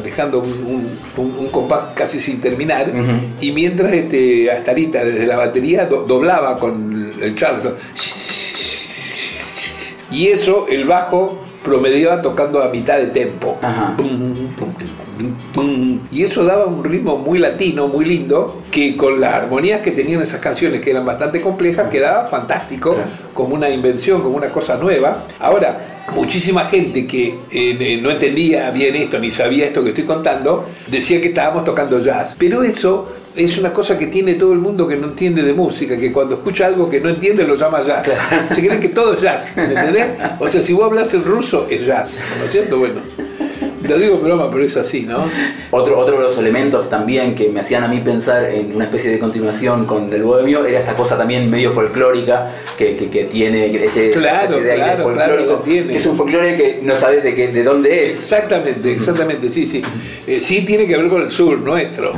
dejando 0.02 0.40
un, 0.40 1.48
compás 1.50 1.90
casi 1.94 2.20
sin 2.20 2.40
terminar, 2.40 2.92
y 3.40 3.52
mientras 3.52 3.92
este, 3.92 4.50
Astarita 4.50 5.04
desde 5.04 5.26
la 5.26 5.36
batería 5.36 5.86
doblaba 5.86 6.58
con 6.58 7.12
el 7.20 7.34
charleston. 7.34 7.74
Y 10.10 10.28
eso, 10.28 10.66
el 10.68 10.86
bajo 10.86 11.47
promediaba 11.68 12.20
tocando 12.22 12.62
a 12.62 12.68
mitad 12.68 12.98
de 12.98 13.06
tempo. 13.06 13.58
Y 16.10 16.22
eso 16.22 16.44
daba 16.44 16.66
un 16.66 16.84
ritmo 16.84 17.18
muy 17.18 17.38
latino, 17.38 17.88
muy 17.88 18.04
lindo, 18.04 18.62
que 18.70 18.96
con 18.96 19.20
las 19.20 19.34
armonías 19.34 19.80
que 19.80 19.90
tenían 19.90 20.22
esas 20.22 20.40
canciones, 20.40 20.80
que 20.80 20.90
eran 20.90 21.04
bastante 21.04 21.40
complejas, 21.40 21.90
quedaba 21.90 22.26
fantástico, 22.26 22.96
como 23.34 23.54
una 23.54 23.68
invención, 23.68 24.22
como 24.22 24.36
una 24.36 24.48
cosa 24.48 24.76
nueva. 24.76 25.24
Ahora, 25.40 26.04
muchísima 26.14 26.64
gente 26.66 27.06
que 27.06 27.38
eh, 27.50 28.00
no 28.02 28.10
entendía 28.10 28.70
bien 28.70 28.96
esto 28.96 29.18
ni 29.18 29.30
sabía 29.30 29.66
esto 29.66 29.82
que 29.82 29.90
estoy 29.90 30.04
contando, 30.04 30.64
decía 30.88 31.20
que 31.20 31.28
estábamos 31.28 31.64
tocando 31.64 32.00
jazz. 32.00 32.36
Pero 32.38 32.62
eso 32.62 33.08
es 33.36 33.58
una 33.58 33.72
cosa 33.72 33.96
que 33.96 34.06
tiene 34.06 34.34
todo 34.34 34.52
el 34.52 34.58
mundo 34.58 34.86
que 34.86 34.96
no 34.96 35.08
entiende 35.08 35.42
de 35.42 35.52
música, 35.52 35.98
que 35.98 36.12
cuando 36.12 36.36
escucha 36.36 36.66
algo 36.66 36.88
que 36.88 37.00
no 37.00 37.08
entiende 37.08 37.44
lo 37.44 37.54
llama 37.54 37.82
jazz. 37.82 38.20
Se 38.50 38.64
creen 38.64 38.80
que 38.80 38.88
todo 38.88 39.14
es 39.14 39.20
jazz, 39.20 39.56
¿me 39.56 39.64
entendés? 39.64 40.06
O 40.38 40.48
sea, 40.48 40.62
si 40.62 40.72
vos 40.72 40.84
hablas 40.86 41.12
el 41.14 41.24
ruso, 41.24 41.66
es 41.68 41.86
jazz, 41.86 42.24
¿no 42.38 42.44
es 42.44 42.50
cierto? 42.50 42.78
Bueno. 42.78 43.00
Lo 43.88 43.96
digo 43.96 44.18
broma, 44.18 44.50
pero 44.50 44.64
es 44.64 44.76
así, 44.76 45.02
¿no? 45.02 45.24
Otro, 45.70 45.98
otro 45.98 46.18
de 46.18 46.24
los 46.24 46.36
elementos 46.36 46.90
también 46.90 47.34
que 47.34 47.48
me 47.48 47.60
hacían 47.60 47.84
a 47.84 47.88
mí 47.88 48.00
pensar 48.00 48.44
en 48.44 48.74
una 48.74 48.84
especie 48.84 49.10
de 49.10 49.18
continuación 49.18 49.86
con 49.86 50.10
Del 50.10 50.24
Bohemio 50.24 50.66
era 50.66 50.80
esta 50.80 50.94
cosa 50.94 51.16
también 51.16 51.48
medio 51.48 51.72
folclórica 51.72 52.50
que, 52.76 52.96
que, 52.96 53.24
tiene 53.24 53.66
ese, 53.84 54.10
claro, 54.10 54.56
ese 54.56 54.64
de 54.64 54.72
aire 54.72 55.02
folclórico, 55.02 55.62
que 55.62 55.94
es 55.94 56.06
un 56.06 56.16
folclore 56.16 56.56
que 56.56 56.80
no 56.82 56.94
sabes 56.96 57.22
de, 57.22 57.34
qué, 57.34 57.48
de 57.48 57.62
dónde 57.62 58.06
es. 58.06 58.14
Exactamente, 58.14 58.92
exactamente, 58.92 59.48
sí, 59.48 59.66
sí. 59.66 59.80
Eh, 60.26 60.40
sí 60.40 60.62
tiene 60.66 60.86
que 60.86 60.96
ver 60.96 61.08
con 61.08 61.22
el 61.22 61.30
sur 61.30 61.58
nuestro. 61.60 62.12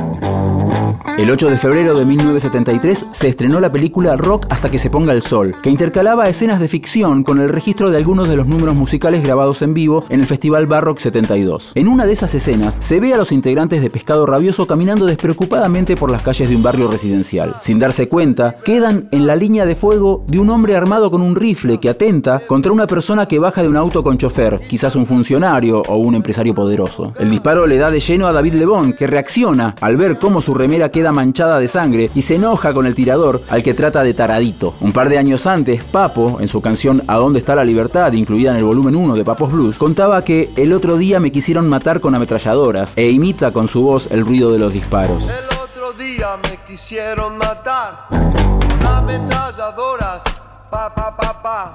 El 1.21 1.29
8 1.29 1.51
de 1.51 1.57
febrero 1.57 1.93
de 1.93 2.03
1973 2.03 3.05
se 3.11 3.27
estrenó 3.27 3.59
la 3.59 3.71
película 3.71 4.15
Rock 4.15 4.47
hasta 4.49 4.71
que 4.71 4.79
se 4.79 4.89
ponga 4.89 5.13
el 5.13 5.21
sol, 5.21 5.53
que 5.61 5.69
intercalaba 5.69 6.27
escenas 6.27 6.59
de 6.59 6.67
ficción 6.67 7.21
con 7.21 7.39
el 7.39 7.49
registro 7.49 7.91
de 7.91 7.97
algunos 7.97 8.27
de 8.27 8.35
los 8.35 8.47
números 8.47 8.73
musicales 8.73 9.21
grabados 9.21 9.61
en 9.61 9.75
vivo 9.75 10.03
en 10.09 10.21
el 10.21 10.25
Festival 10.25 10.65
Barrock 10.65 10.97
72. 10.97 11.73
En 11.75 11.89
una 11.89 12.07
de 12.07 12.13
esas 12.13 12.33
escenas 12.33 12.77
se 12.79 12.99
ve 12.99 13.13
a 13.13 13.17
los 13.17 13.31
integrantes 13.31 13.83
de 13.83 13.91
Pescado 13.91 14.25
Rabioso 14.25 14.65
caminando 14.65 15.05
despreocupadamente 15.05 15.95
por 15.95 16.09
las 16.09 16.23
calles 16.23 16.49
de 16.49 16.55
un 16.55 16.63
barrio 16.63 16.89
residencial. 16.89 17.55
Sin 17.61 17.77
darse 17.77 18.09
cuenta, 18.09 18.55
quedan 18.65 19.07
en 19.11 19.27
la 19.27 19.35
línea 19.35 19.67
de 19.67 19.75
fuego 19.75 20.25
de 20.27 20.39
un 20.39 20.49
hombre 20.49 20.75
armado 20.75 21.11
con 21.11 21.21
un 21.21 21.35
rifle 21.35 21.77
que 21.77 21.89
atenta 21.89 22.41
contra 22.47 22.71
una 22.71 22.87
persona 22.87 23.27
que 23.27 23.37
baja 23.37 23.61
de 23.61 23.69
un 23.69 23.77
auto 23.77 24.01
con 24.01 24.17
chofer, 24.17 24.59
quizás 24.67 24.95
un 24.95 25.05
funcionario 25.05 25.83
o 25.87 25.97
un 25.97 26.15
empresario 26.15 26.55
poderoso. 26.55 27.13
El 27.19 27.29
disparo 27.29 27.67
le 27.67 27.77
da 27.77 27.91
de 27.91 27.99
lleno 27.99 28.25
a 28.25 28.33
David 28.33 28.55
Lebón, 28.55 28.93
que 28.93 29.05
reacciona 29.05 29.75
al 29.81 29.97
ver 29.97 30.17
cómo 30.17 30.41
su 30.41 30.55
remera 30.55 30.89
queda 30.89 31.10
manchada 31.11 31.59
de 31.59 31.67
sangre 31.67 32.11
y 32.13 32.21
se 32.21 32.35
enoja 32.35 32.73
con 32.73 32.85
el 32.85 32.95
tirador 32.95 33.41
al 33.49 33.63
que 33.63 33.73
trata 33.73 34.03
de 34.03 34.13
taradito. 34.13 34.75
Un 34.81 34.93
par 34.93 35.09
de 35.09 35.17
años 35.17 35.47
antes, 35.47 35.83
Papo, 35.83 36.37
en 36.39 36.47
su 36.47 36.61
canción 36.61 37.03
¿A 37.07 37.17
dónde 37.17 37.39
está 37.39 37.55
la 37.55 37.65
libertad?, 37.65 38.13
incluida 38.13 38.51
en 38.51 38.57
el 38.57 38.63
volumen 38.63 38.95
1 38.95 39.15
de 39.15 39.25
Papos 39.25 39.51
Blues, 39.51 39.77
contaba 39.77 40.23
que 40.23 40.51
el 40.55 40.73
otro 40.73 40.97
día 40.97 41.19
me 41.19 41.31
quisieron 41.31 41.67
matar 41.67 42.01
con 42.01 42.15
ametralladoras 42.15 42.93
e 42.97 43.09
imita 43.09 43.51
con 43.51 43.67
su 43.67 43.81
voz 43.81 44.07
el 44.11 44.25
ruido 44.25 44.51
de 44.51 44.59
los 44.59 44.73
disparos. 44.73 45.23
El 45.25 45.57
otro 45.57 45.93
día 45.93 46.37
me 46.43 46.57
quisieron 46.67 47.37
matar 47.37 48.07
con 48.09 48.85
ametralladoras. 48.85 50.40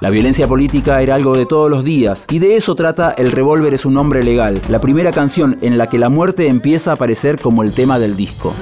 La 0.01 0.09
violencia 0.09 0.47
política 0.47 1.01
era 1.01 1.15
algo 1.15 1.35
de 1.35 1.45
todos 1.45 1.69
los 1.69 1.83
días 1.83 2.25
y 2.29 2.39
de 2.39 2.55
eso 2.55 2.75
trata 2.75 3.11
El 3.11 3.31
revólver 3.31 3.73
es 3.73 3.85
un 3.85 3.97
hombre 3.97 4.23
legal, 4.23 4.61
la 4.69 4.79
primera 4.79 5.11
canción 5.11 5.57
en 5.61 5.77
la 5.77 5.87
que 5.87 5.97
la 5.97 6.09
muerte 6.09 6.47
empieza 6.47 6.91
a 6.91 6.93
aparecer 6.95 7.39
como 7.39 7.63
el 7.63 7.73
tema 7.73 7.99
del 7.99 8.15
disco. 8.15 8.53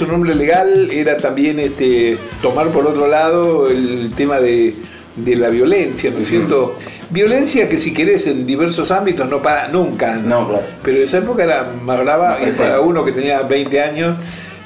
Un 0.00 0.10
hombre 0.10 0.34
legal 0.34 0.90
era 0.90 1.16
también 1.16 1.58
este, 1.58 2.18
tomar 2.42 2.68
por 2.68 2.86
otro 2.86 3.08
lado 3.08 3.68
el 3.68 4.12
tema 4.16 4.40
de, 4.40 4.74
de 5.16 5.36
la 5.36 5.48
violencia, 5.48 6.10
¿no 6.10 6.18
es 6.18 6.28
cierto? 6.28 6.76
Violencia 7.10 7.68
que 7.68 7.78
si 7.78 7.92
querés 7.92 8.26
en 8.26 8.46
diversos 8.46 8.90
ámbitos 8.90 9.28
no 9.28 9.42
para 9.42 9.68
nunca. 9.68 10.16
No, 10.16 10.48
claro. 10.48 10.64
Pero 10.82 11.02
esa 11.02 11.18
época 11.18 11.44
era 11.44 11.72
más 11.82 12.00
brava 12.00 12.38
y 12.46 12.52
para 12.52 12.80
uno 12.80 13.04
que 13.04 13.12
tenía 13.12 13.42
20 13.42 13.80
años 13.80 14.16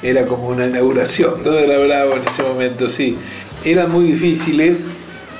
era 0.03 0.25
como 0.25 0.49
una 0.49 0.65
inauguración. 0.65 1.43
Todo 1.43 1.57
era 1.57 1.77
bravo 1.79 2.13
en 2.13 2.27
ese 2.27 2.43
momento, 2.43 2.89
sí. 2.89 3.17
Eran 3.63 3.91
muy 3.91 4.05
difíciles, 4.05 4.79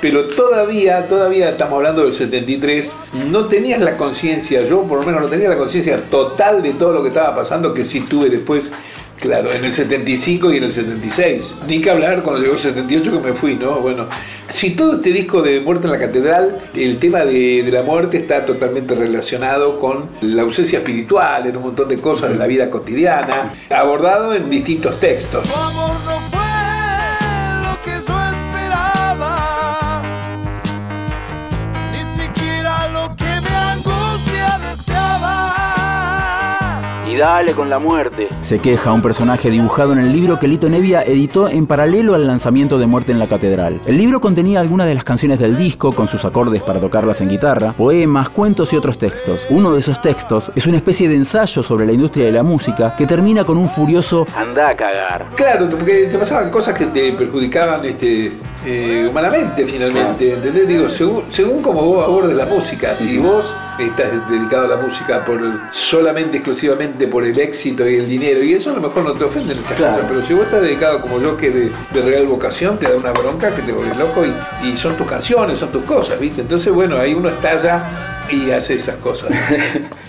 pero 0.00 0.24
todavía, 0.24 1.06
todavía 1.06 1.50
estamos 1.50 1.76
hablando 1.76 2.04
del 2.04 2.12
73, 2.12 2.90
no 3.30 3.46
tenías 3.46 3.80
la 3.80 3.96
conciencia, 3.96 4.62
yo 4.66 4.82
por 4.82 5.00
lo 5.00 5.06
menos 5.06 5.22
no 5.22 5.28
tenía 5.28 5.48
la 5.48 5.56
conciencia 5.56 6.00
total 6.00 6.62
de 6.62 6.72
todo 6.72 6.92
lo 6.92 7.02
que 7.02 7.08
estaba 7.08 7.34
pasando, 7.34 7.72
que 7.72 7.84
sí 7.84 8.00
tuve 8.00 8.28
después, 8.28 8.72
claro, 9.20 9.52
en 9.52 9.64
el 9.64 9.72
75 9.72 10.52
y 10.52 10.56
en 10.58 10.64
el 10.64 10.72
76. 10.72 11.54
Ni 11.66 11.80
que 11.80 11.90
hablar 11.90 12.22
cuando 12.22 12.40
llegó 12.40 12.54
el 12.54 12.60
78 12.60 13.12
que 13.12 13.28
me 13.28 13.32
fui, 13.34 13.54
¿no? 13.54 13.80
Bueno, 13.80 14.06
si 14.48 14.70
todo 14.70 14.96
este 14.96 15.10
disco 15.10 15.42
de 15.42 15.60
Muerte 15.60 15.86
en 15.86 15.92
la 15.92 15.98
Catedral, 15.98 16.70
el 16.74 16.98
tema 16.98 17.24
de, 17.24 17.68
la 17.70 17.82
muerte 17.82 18.16
está 18.18 18.44
totalmente 18.44 18.94
relacionado 18.94 19.78
con 19.78 20.10
la 20.20 20.42
ausencia 20.42 20.78
espiritual, 20.78 21.46
en 21.46 21.56
un 21.56 21.64
montón 21.64 21.88
de 21.88 21.98
cosas 21.98 22.30
de 22.30 22.36
la 22.36 22.46
vida 22.46 22.70
cotidiana, 22.70 23.54
abordado 23.70 24.34
en 24.34 24.48
distintos 24.48 24.98
textos. 25.00 25.44
Tu 25.44 26.15
Y 37.16 37.18
dale 37.18 37.52
con 37.52 37.70
la 37.70 37.78
muerte. 37.78 38.28
Se 38.42 38.58
queja 38.58 38.92
un 38.92 39.00
personaje 39.00 39.48
dibujado 39.48 39.94
en 39.94 40.00
el 40.00 40.12
libro 40.12 40.38
que 40.38 40.46
Lito 40.46 40.68
Nevia 40.68 41.02
editó 41.02 41.48
en 41.48 41.66
paralelo 41.66 42.14
al 42.14 42.26
lanzamiento 42.26 42.76
de 42.76 42.86
Muerte 42.86 43.12
en 43.12 43.18
la 43.18 43.26
Catedral. 43.26 43.80
El 43.86 43.96
libro 43.96 44.20
contenía 44.20 44.60
algunas 44.60 44.86
de 44.86 44.94
las 44.94 45.02
canciones 45.02 45.38
del 45.38 45.56
disco 45.56 45.92
con 45.92 46.08
sus 46.08 46.26
acordes 46.26 46.60
para 46.60 46.78
tocarlas 46.78 47.22
en 47.22 47.30
guitarra, 47.30 47.72
poemas, 47.72 48.28
cuentos 48.28 48.70
y 48.74 48.76
otros 48.76 48.98
textos. 48.98 49.46
Uno 49.48 49.72
de 49.72 49.78
esos 49.78 50.02
textos 50.02 50.52
es 50.54 50.66
una 50.66 50.76
especie 50.76 51.08
de 51.08 51.14
ensayo 51.14 51.62
sobre 51.62 51.86
la 51.86 51.92
industria 51.92 52.26
de 52.26 52.32
la 52.32 52.42
música 52.42 52.94
que 52.94 53.06
termina 53.06 53.44
con 53.44 53.56
un 53.56 53.70
furioso 53.70 54.26
anda 54.36 54.68
a 54.68 54.76
cagar. 54.76 55.30
Claro, 55.36 55.70
porque 55.70 56.08
te 56.12 56.18
pasaban 56.18 56.50
cosas 56.50 56.74
que 56.74 56.84
te 56.84 57.12
perjudicaban 57.12 57.82
este, 57.86 58.30
eh, 58.66 59.06
humanamente 59.08 59.66
finalmente, 59.66 60.34
¿entendés? 60.34 60.68
Digo, 60.68 60.90
según, 60.90 61.24
según 61.30 61.62
como 61.62 61.80
vos 61.80 62.04
abordes 62.04 62.36
la 62.36 62.44
música, 62.44 62.94
si 62.94 63.16
vos 63.16 63.46
estás 63.78 64.28
dedicado 64.30 64.64
a 64.64 64.68
la 64.68 64.76
música 64.76 65.24
por 65.24 65.40
solamente, 65.72 66.38
exclusivamente 66.38 67.06
por 67.08 67.24
el 67.24 67.38
éxito 67.38 67.88
y 67.88 67.96
el 67.96 68.08
dinero, 68.08 68.42
y 68.42 68.54
eso 68.54 68.70
a 68.70 68.74
lo 68.74 68.80
mejor 68.80 69.04
no 69.04 69.12
te 69.12 69.24
ofende 69.24 69.52
en 69.52 69.58
estas 69.58 69.74
Claro. 69.76 69.94
cosas, 69.94 70.08
pero 70.10 70.26
si 70.26 70.32
vos 70.34 70.44
estás 70.44 70.62
dedicado 70.62 71.00
como 71.00 71.20
yo 71.20 71.36
que 71.36 71.50
de, 71.50 71.70
de 71.92 72.02
real 72.02 72.26
vocación, 72.26 72.78
te 72.78 72.88
da 72.88 72.96
una 72.96 73.12
bronca 73.12 73.54
que 73.54 73.62
te 73.62 73.72
volvés 73.72 73.96
loco 73.96 74.24
y, 74.24 74.68
y 74.68 74.76
son 74.76 74.96
tus 74.96 75.06
canciones, 75.06 75.58
son 75.58 75.70
tus 75.70 75.84
cosas, 75.84 76.18
¿viste? 76.18 76.40
Entonces, 76.40 76.72
bueno, 76.72 76.96
ahí 76.98 77.12
uno 77.14 77.28
estalla 77.28 77.82
y 78.30 78.50
hace 78.50 78.74
esas 78.74 78.96
cosas. 78.96 79.30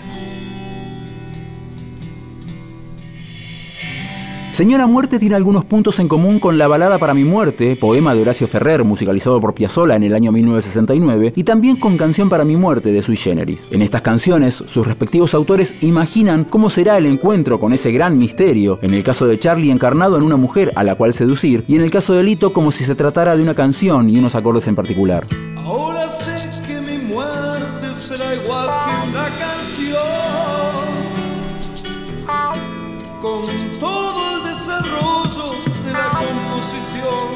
Señora 4.58 4.88
Muerte 4.88 5.20
tiene 5.20 5.36
algunos 5.36 5.64
puntos 5.64 6.00
en 6.00 6.08
común 6.08 6.40
con 6.40 6.58
La 6.58 6.66
balada 6.66 6.98
para 6.98 7.14
mi 7.14 7.22
muerte, 7.22 7.76
poema 7.76 8.12
de 8.12 8.22
Horacio 8.22 8.48
Ferrer 8.48 8.82
musicalizado 8.82 9.38
por 9.38 9.54
Piazzolla 9.54 9.94
en 9.94 10.02
el 10.02 10.16
año 10.16 10.32
1969, 10.32 11.32
y 11.36 11.44
también 11.44 11.76
con 11.76 11.96
Canción 11.96 12.28
para 12.28 12.44
mi 12.44 12.56
muerte 12.56 12.90
de 12.90 13.00
Sui 13.00 13.14
Generis. 13.14 13.68
En 13.70 13.82
estas 13.82 14.02
canciones, 14.02 14.56
sus 14.56 14.84
respectivos 14.84 15.32
autores 15.34 15.76
imaginan 15.80 16.42
cómo 16.42 16.70
será 16.70 16.98
el 16.98 17.06
encuentro 17.06 17.60
con 17.60 17.72
ese 17.72 17.92
gran 17.92 18.18
misterio, 18.18 18.80
en 18.82 18.94
el 18.94 19.04
caso 19.04 19.28
de 19.28 19.38
Charlie 19.38 19.70
encarnado 19.70 20.16
en 20.16 20.24
una 20.24 20.36
mujer 20.36 20.72
a 20.74 20.82
la 20.82 20.96
cual 20.96 21.14
seducir, 21.14 21.62
y 21.68 21.76
en 21.76 21.82
el 21.82 21.92
caso 21.92 22.14
de 22.14 22.24
Lito 22.24 22.52
como 22.52 22.72
si 22.72 22.82
se 22.82 22.96
tratara 22.96 23.36
de 23.36 23.44
una 23.44 23.54
canción 23.54 24.10
y 24.10 24.18
unos 24.18 24.34
acordes 24.34 24.66
en 24.66 24.74
particular. 24.74 25.24
Ahora 25.54 26.10
sé 26.10 26.34
que 26.66 26.80
mi 26.80 26.98
muerte 27.14 27.94
será 27.94 28.34
igual 28.34 28.66
que 28.66 29.08
una 29.08 29.38
canción, 29.38 29.98
con 33.22 34.07
de 34.82 35.92
la 35.92 36.08
composición. 36.22 37.28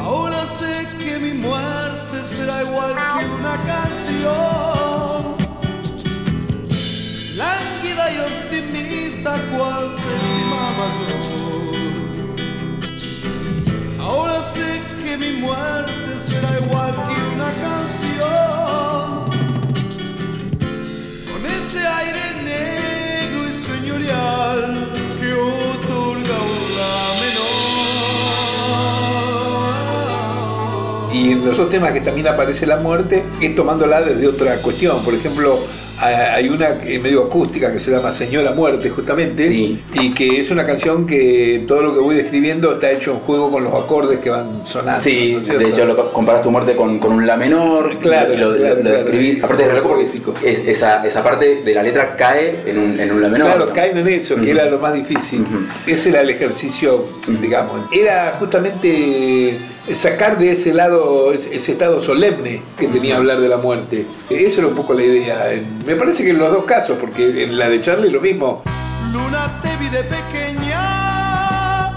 Ahora 0.00 0.46
sé 0.46 0.86
que 0.98 1.18
mi 1.18 1.34
muerte 1.34 2.24
será 2.24 2.62
igual 2.62 2.94
que 2.94 3.24
una 3.26 3.56
canción, 3.72 5.36
lánguida 7.36 8.04
y 8.12 8.16
optimista 8.30 9.32
cual 9.52 9.84
séptima 9.92 10.62
mayor. 10.78 11.22
Ahora 14.00 14.42
sé 14.42 14.82
que 15.02 15.12
mi 15.16 15.32
muerte 15.40 16.18
será 16.18 16.50
igual 16.60 16.92
que 17.06 17.16
una 17.34 17.50
canción. 17.66 18.24
Con 21.30 21.40
ese 21.46 21.80
aire 21.86 22.24
negro 22.44 23.40
y 23.48 23.52
señorial 23.52 24.53
los 31.44 31.54
otros 31.54 31.70
temas 31.70 31.92
que 31.92 32.00
también 32.00 32.26
aparece 32.26 32.66
la 32.66 32.76
muerte 32.76 33.22
es 33.40 33.54
tomándola 33.54 34.00
desde 34.00 34.26
otra 34.26 34.62
cuestión. 34.62 35.04
Por 35.04 35.14
ejemplo, 35.14 35.58
hay 36.00 36.48
una 36.48 36.68
medio 37.02 37.24
acústica 37.24 37.72
que 37.72 37.80
se 37.80 37.90
llama 37.90 38.12
Señora 38.12 38.52
Muerte, 38.52 38.90
justamente, 38.90 39.48
Sí. 39.48 39.80
y 39.94 40.12
que 40.12 40.40
es 40.40 40.50
una 40.50 40.66
canción 40.66 41.06
que 41.06 41.64
todo 41.66 41.82
lo 41.82 41.94
que 41.94 42.00
voy 42.00 42.16
describiendo 42.16 42.72
está 42.74 42.90
hecho 42.90 43.12
en 43.12 43.18
juego 43.20 43.50
con 43.50 43.64
los 43.64 43.74
acordes 43.74 44.18
que 44.18 44.30
van 44.30 44.64
sonando. 44.64 45.02
Sí, 45.02 45.34
de 45.34 45.68
hecho 45.68 45.84
lo 45.84 46.12
comparas 46.12 46.42
tu 46.42 46.50
muerte 46.50 46.74
con, 46.76 46.98
con 46.98 47.12
un 47.12 47.26
la 47.26 47.36
menor 47.36 47.98
Claro, 47.98 48.34
y 48.34 48.36
lo, 48.36 48.56
claro, 48.56 48.74
lo 48.76 48.80
claro. 48.82 48.96
describís. 48.98 49.44
Aparte 49.44 49.62
es 49.62 49.68
re 49.68 49.74
loco 49.76 49.88
porque 49.88 50.04
es- 50.50 50.58
esa, 50.66 51.06
esa 51.06 51.22
parte 51.22 51.62
de 51.64 51.74
la 51.74 51.82
letra 51.82 52.14
cae 52.16 52.60
en 52.66 52.78
un, 52.78 53.00
en 53.00 53.10
un 53.12 53.22
la 53.22 53.28
menor. 53.28 53.48
Claro, 53.48 53.66
¿no? 53.66 53.72
caen 53.72 53.98
en 53.98 54.08
eso, 54.08 54.36
que 54.36 54.50
era 54.50 54.64
lo 54.66 54.78
más 54.78 54.94
difícil. 54.94 55.42
Ujú. 55.42 55.58
Ese 55.86 56.08
era 56.10 56.20
el 56.22 56.30
ejercicio, 56.30 57.06
digamos. 57.40 57.80
Era 57.92 58.36
justamente 58.38 59.58
sacar 59.92 60.38
de 60.38 60.52
ese 60.52 60.72
lado, 60.72 61.32
ese, 61.32 61.54
ese 61.54 61.72
estado 61.72 62.00
solemne 62.02 62.62
que 62.78 62.86
tenía 62.88 63.16
hablar 63.16 63.38
de 63.40 63.48
la 63.48 63.58
muerte. 63.58 64.06
Eso 64.30 64.60
era 64.60 64.68
un 64.68 64.74
poco 64.74 64.94
la 64.94 65.02
idea. 65.02 65.52
En- 65.52 65.83
Me 65.84 65.96
parece 65.96 66.24
que 66.24 66.30
en 66.30 66.38
los 66.38 66.50
dos 66.50 66.64
casos, 66.64 66.96
porque 66.98 67.44
en 67.44 67.58
la 67.58 67.68
de 67.68 67.78
Charlie 67.80 68.08
lo 68.10 68.20
mismo. 68.20 68.62
Luna 69.12 69.50
te 69.62 69.76
vi 69.76 69.90
de 69.90 70.02
pequeña 70.04 71.92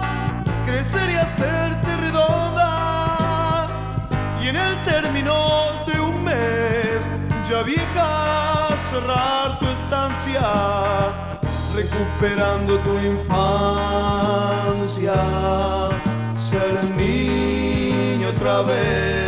crecer 0.65 1.09
y 1.09 1.15
hacerte 1.15 1.97
redonda 2.01 3.67
y 4.43 4.49
en 4.49 4.57
el 4.57 4.75
término 4.83 5.85
de 5.87 6.01
un 6.01 6.21
mes 6.23 7.07
ya 7.49 7.63
vieja 7.63 8.75
cerrar 8.91 9.57
tu 9.59 9.67
estancia 9.67 10.41
recuperando 11.73 12.77
tu 12.79 12.99
infancia 12.99 13.53
ser 16.35 16.83
niña 16.97 18.27
otra 18.29 18.63
vez. 18.63 19.26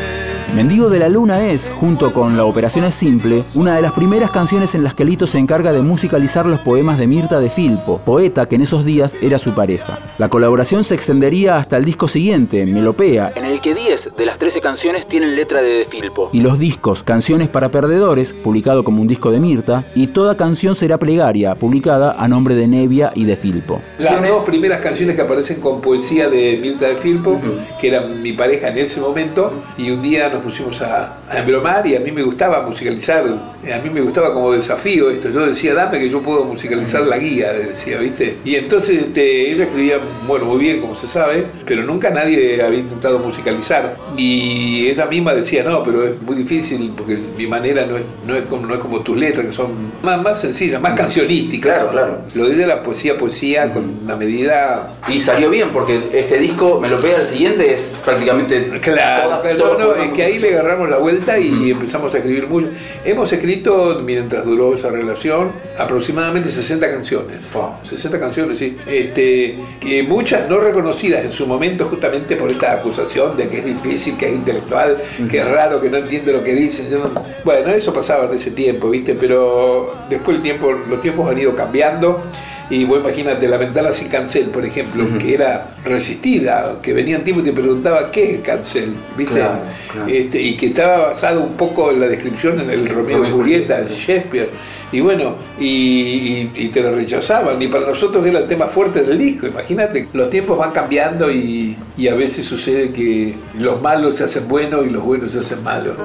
Mendigo 0.59 0.89
de 0.89 0.99
la 0.99 1.07
Luna 1.07 1.45
es, 1.51 1.71
junto 1.79 2.11
con 2.11 2.35
La 2.35 2.43
Operación 2.43 2.83
es 2.83 2.93
Simple, 2.93 3.45
una 3.55 3.77
de 3.77 3.81
las 3.81 3.93
primeras 3.93 4.29
canciones 4.29 4.75
en 4.75 4.83
las 4.83 4.93
que 4.93 5.05
Lito 5.05 5.25
se 5.25 5.37
encarga 5.37 5.71
de 5.71 5.81
musicalizar 5.81 6.45
los 6.45 6.59
poemas 6.59 6.99
de 6.99 7.07
Mirta 7.07 7.39
de 7.39 7.49
Filpo, 7.49 8.01
poeta 8.03 8.45
que 8.45 8.55
en 8.55 8.63
esos 8.63 8.83
días 8.83 9.15
era 9.21 9.37
su 9.37 9.55
pareja. 9.55 9.99
La 10.17 10.27
colaboración 10.27 10.83
se 10.83 10.95
extendería 10.95 11.55
hasta 11.55 11.77
el 11.77 11.85
disco 11.85 12.09
siguiente, 12.09 12.65
Melopea, 12.65 13.31
en 13.37 13.45
el 13.45 13.61
que 13.61 13.73
10 13.73 14.17
de 14.17 14.25
las 14.25 14.37
13 14.37 14.59
canciones 14.59 15.07
tienen 15.07 15.37
letra 15.37 15.61
de 15.61 15.77
De 15.77 15.85
Filpo. 15.85 16.29
Y 16.33 16.41
los 16.41 16.59
discos 16.59 17.03
Canciones 17.03 17.47
para 17.47 17.71
Perdedores, 17.71 18.33
publicado 18.33 18.83
como 18.83 19.01
un 19.01 19.07
disco 19.07 19.31
de 19.31 19.39
Mirta, 19.39 19.85
y 19.95 20.07
Toda 20.07 20.35
canción 20.35 20.75
será 20.75 20.97
plegaria, 20.97 21.55
publicada 21.55 22.17
a 22.19 22.27
nombre 22.27 22.55
de 22.55 22.67
Nevia 22.67 23.13
y 23.15 23.23
De 23.23 23.37
Filpo. 23.37 23.79
Las 23.97 24.21
dos 24.27 24.43
primeras 24.43 24.81
canciones 24.81 25.15
que 25.15 25.21
aparecen 25.21 25.61
con 25.61 25.79
poesía 25.79 26.27
de 26.27 26.59
Mirta 26.61 26.87
de 26.87 26.97
Filpo, 26.97 27.39
que 27.79 27.87
era 27.87 28.01
mi 28.01 28.33
pareja 28.33 28.67
en 28.67 28.79
ese 28.79 28.99
momento, 28.99 29.53
y 29.77 29.91
un 29.91 30.01
día 30.01 30.27
nos 30.27 30.48
pusimos 30.49 30.81
a, 30.81 31.18
a 31.29 31.39
embromar 31.39 31.85
y 31.87 31.95
a 31.95 31.99
mí 31.99 32.11
me 32.11 32.21
gustaba 32.23 32.61
musicalizar, 32.61 33.23
a 33.25 33.79
mí 33.83 33.89
me 33.91 34.01
gustaba 34.01 34.33
como 34.33 34.53
desafío 34.53 35.09
esto. 35.09 35.29
Yo 35.29 35.45
decía, 35.47 35.73
dame 35.73 35.99
que 35.99 36.09
yo 36.09 36.21
puedo 36.21 36.43
musicalizar 36.45 37.01
la 37.01 37.17
guía, 37.17 37.51
decía, 37.53 37.97
¿viste? 37.99 38.37
Y 38.45 38.55
entonces 38.55 38.97
este, 39.03 39.51
ella 39.51 39.63
escribía, 39.65 39.97
bueno, 40.27 40.45
muy 40.45 40.57
bien, 40.57 40.81
como 40.81 40.95
se 40.95 41.07
sabe, 41.07 41.45
pero 41.65 41.83
nunca 41.83 42.09
nadie 42.09 42.61
había 42.61 42.79
intentado 42.79 43.19
musicalizar. 43.19 43.95
Y 44.17 44.87
ella 44.87 45.05
misma 45.05 45.33
decía, 45.33 45.63
no, 45.63 45.83
pero 45.83 46.03
es 46.07 46.21
muy 46.21 46.35
difícil 46.35 46.91
porque 46.95 47.17
mi 47.37 47.47
manera 47.47 47.85
no 47.85 47.97
es, 47.97 48.03
no 48.27 48.35
es, 48.35 48.43
como, 48.43 48.67
no 48.67 48.73
es 48.73 48.79
como 48.79 49.01
tus 49.01 49.17
letras, 49.17 49.45
que 49.47 49.53
son 49.53 49.91
más, 50.03 50.21
más 50.21 50.39
sencillas, 50.39 50.81
más 50.81 50.93
cancionísticas. 50.93 51.73
Claro, 51.73 51.89
claro. 51.91 52.17
Lo 52.35 52.47
de 52.47 52.59
era 52.59 52.83
poesía, 52.83 53.17
poesía, 53.17 53.71
con 53.71 53.89
una 54.03 54.15
medida 54.15 54.95
Y 55.07 55.19
salió 55.19 55.49
bien 55.49 55.69
porque 55.71 55.99
este 56.13 56.37
disco, 56.37 56.79
Melopea, 56.79 57.17
el 57.21 57.27
siguiente, 57.27 57.73
es 57.73 57.95
prácticamente... 58.03 58.69
Claro, 58.81 59.23
toda- 59.29 59.41
pero 59.41 59.57
toda 59.57 59.77
no, 59.77 59.95
es 59.95 60.11
que 60.11 60.23
ahí 60.23 60.39
le 60.39 60.53
agarramos 60.53 60.89
la 60.89 60.97
vuelta 60.97 61.18
y 61.39 61.71
empezamos 61.71 62.13
a 62.13 62.17
escribir 62.17 62.47
mucho. 62.47 62.67
Hemos 63.05 63.31
escrito, 63.31 64.01
mientras 64.03 64.45
duró 64.45 64.75
esa 64.75 64.89
relación, 64.89 65.51
aproximadamente 65.77 66.51
60 66.51 66.89
canciones. 66.91 67.51
Wow. 67.53 67.73
60 67.87 68.19
canciones, 68.19 68.57
sí. 68.57 68.77
Este, 68.87 69.57
que 69.79 70.03
muchas 70.03 70.49
no 70.49 70.57
reconocidas 70.59 71.23
en 71.25 71.31
su 71.31 71.45
momento 71.47 71.85
justamente 71.85 72.35
por 72.35 72.51
esta 72.51 72.73
acusación 72.73 73.35
de 73.37 73.47
que 73.47 73.59
es 73.59 73.65
difícil, 73.65 74.17
que 74.17 74.27
es 74.27 74.33
intelectual, 74.33 74.97
que 75.29 75.39
es 75.39 75.47
raro, 75.47 75.81
que 75.81 75.89
no 75.89 75.97
entiende 75.97 76.31
lo 76.33 76.43
que 76.43 76.53
no- 76.91 77.11
Bueno, 77.43 77.69
eso 77.71 77.93
pasaba 77.93 78.25
en 78.25 78.35
ese 78.35 78.51
tiempo, 78.51 78.89
¿viste? 78.89 79.13
Pero 79.15 79.93
después 80.09 80.37
el 80.37 80.43
tiempo, 80.43 80.71
los 80.71 81.01
tiempos 81.01 81.29
han 81.29 81.37
ido 81.39 81.55
cambiando. 81.55 82.23
Y 82.71 82.85
vos 82.85 82.99
imagínate, 82.99 83.47
la 83.47 83.57
ventana 83.57 83.91
sin 83.91 84.09
cancel, 84.09 84.45
por 84.51 84.63
ejemplo, 84.63 85.03
que 85.17 85.33
era 85.33 85.71
resistida, 85.83 86.75
que 86.83 86.93
venían 86.93 87.23
tipos 87.23 87.41
y 87.41 87.45
te 87.45 87.51
preguntaba 87.51 88.11
qué 88.11 88.35
es 88.35 88.39
cancel, 88.41 88.93
¿viste? 89.17 89.33
Claro, 89.33 89.59
claro. 89.91 90.07
Este, 90.07 90.39
y 90.39 90.55
que 90.55 90.67
estaba 90.67 91.07
basado 91.07 91.41
un 91.41 91.53
poco 91.53 91.89
en 91.91 91.99
la 91.99 92.07
descripción 92.07 92.59
en 92.59 92.69
el 92.69 92.87
Romeo 92.87 93.25
y 93.25 93.31
Julieta, 93.31 93.77
Julieta. 93.77 93.95
Shakespeare. 93.95 94.49
Y 94.91 94.99
bueno, 95.01 95.35
y, 95.59 95.65
y- 95.65 96.51
y 96.55 96.67
te 96.67 96.81
lo 96.81 96.91
rechazaban. 96.95 97.59
Y 97.59 97.67
para 97.67 97.87
nosotros 97.87 98.23
era 98.25 98.37
el 98.39 98.47
tema 98.47 98.67
fuerte 98.67 99.01
del 99.03 99.17
disco. 99.17 99.47
Imagínate, 99.47 100.07
los 100.13 100.29
tiempos 100.29 100.57
van 100.59 100.71
cambiando 100.71 101.31
y, 101.31 101.75
y 101.97 102.07
a 102.07 102.13
veces 102.13 102.45
sucede 102.45 102.91
que 102.91 103.33
los 103.57 103.81
malos 103.81 104.17
se 104.17 104.25
hacen 104.25 104.47
buenos 104.47 104.85
y 104.85 104.89
los 104.91 105.03
buenos 105.03 105.31
se 105.31 105.39
hacen 105.39 105.63
malos. 105.63 105.95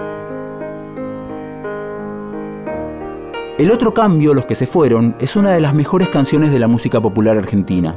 El 3.57 3.71
otro 3.71 3.95
cambio, 3.95 4.35
Los 4.35 4.47
que 4.47 4.57
se 4.57 4.67
fueron, 4.67 5.15
es 5.21 5.37
una 5.37 5.53
de 5.53 5.61
las 5.61 5.75
mejores 5.75 6.09
canciones 6.09 6.51
de 6.51 6.59
la 6.59 6.67
música 6.67 7.01
popular 7.01 7.39
argentina. 7.39 7.95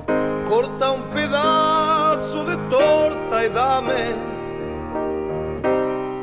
Corta 0.47 0.91
un 0.91 1.01
pedazo 1.09 2.45
de 2.45 2.57
torta 2.69 3.43
y 3.43 3.49
dame. 3.49 4.13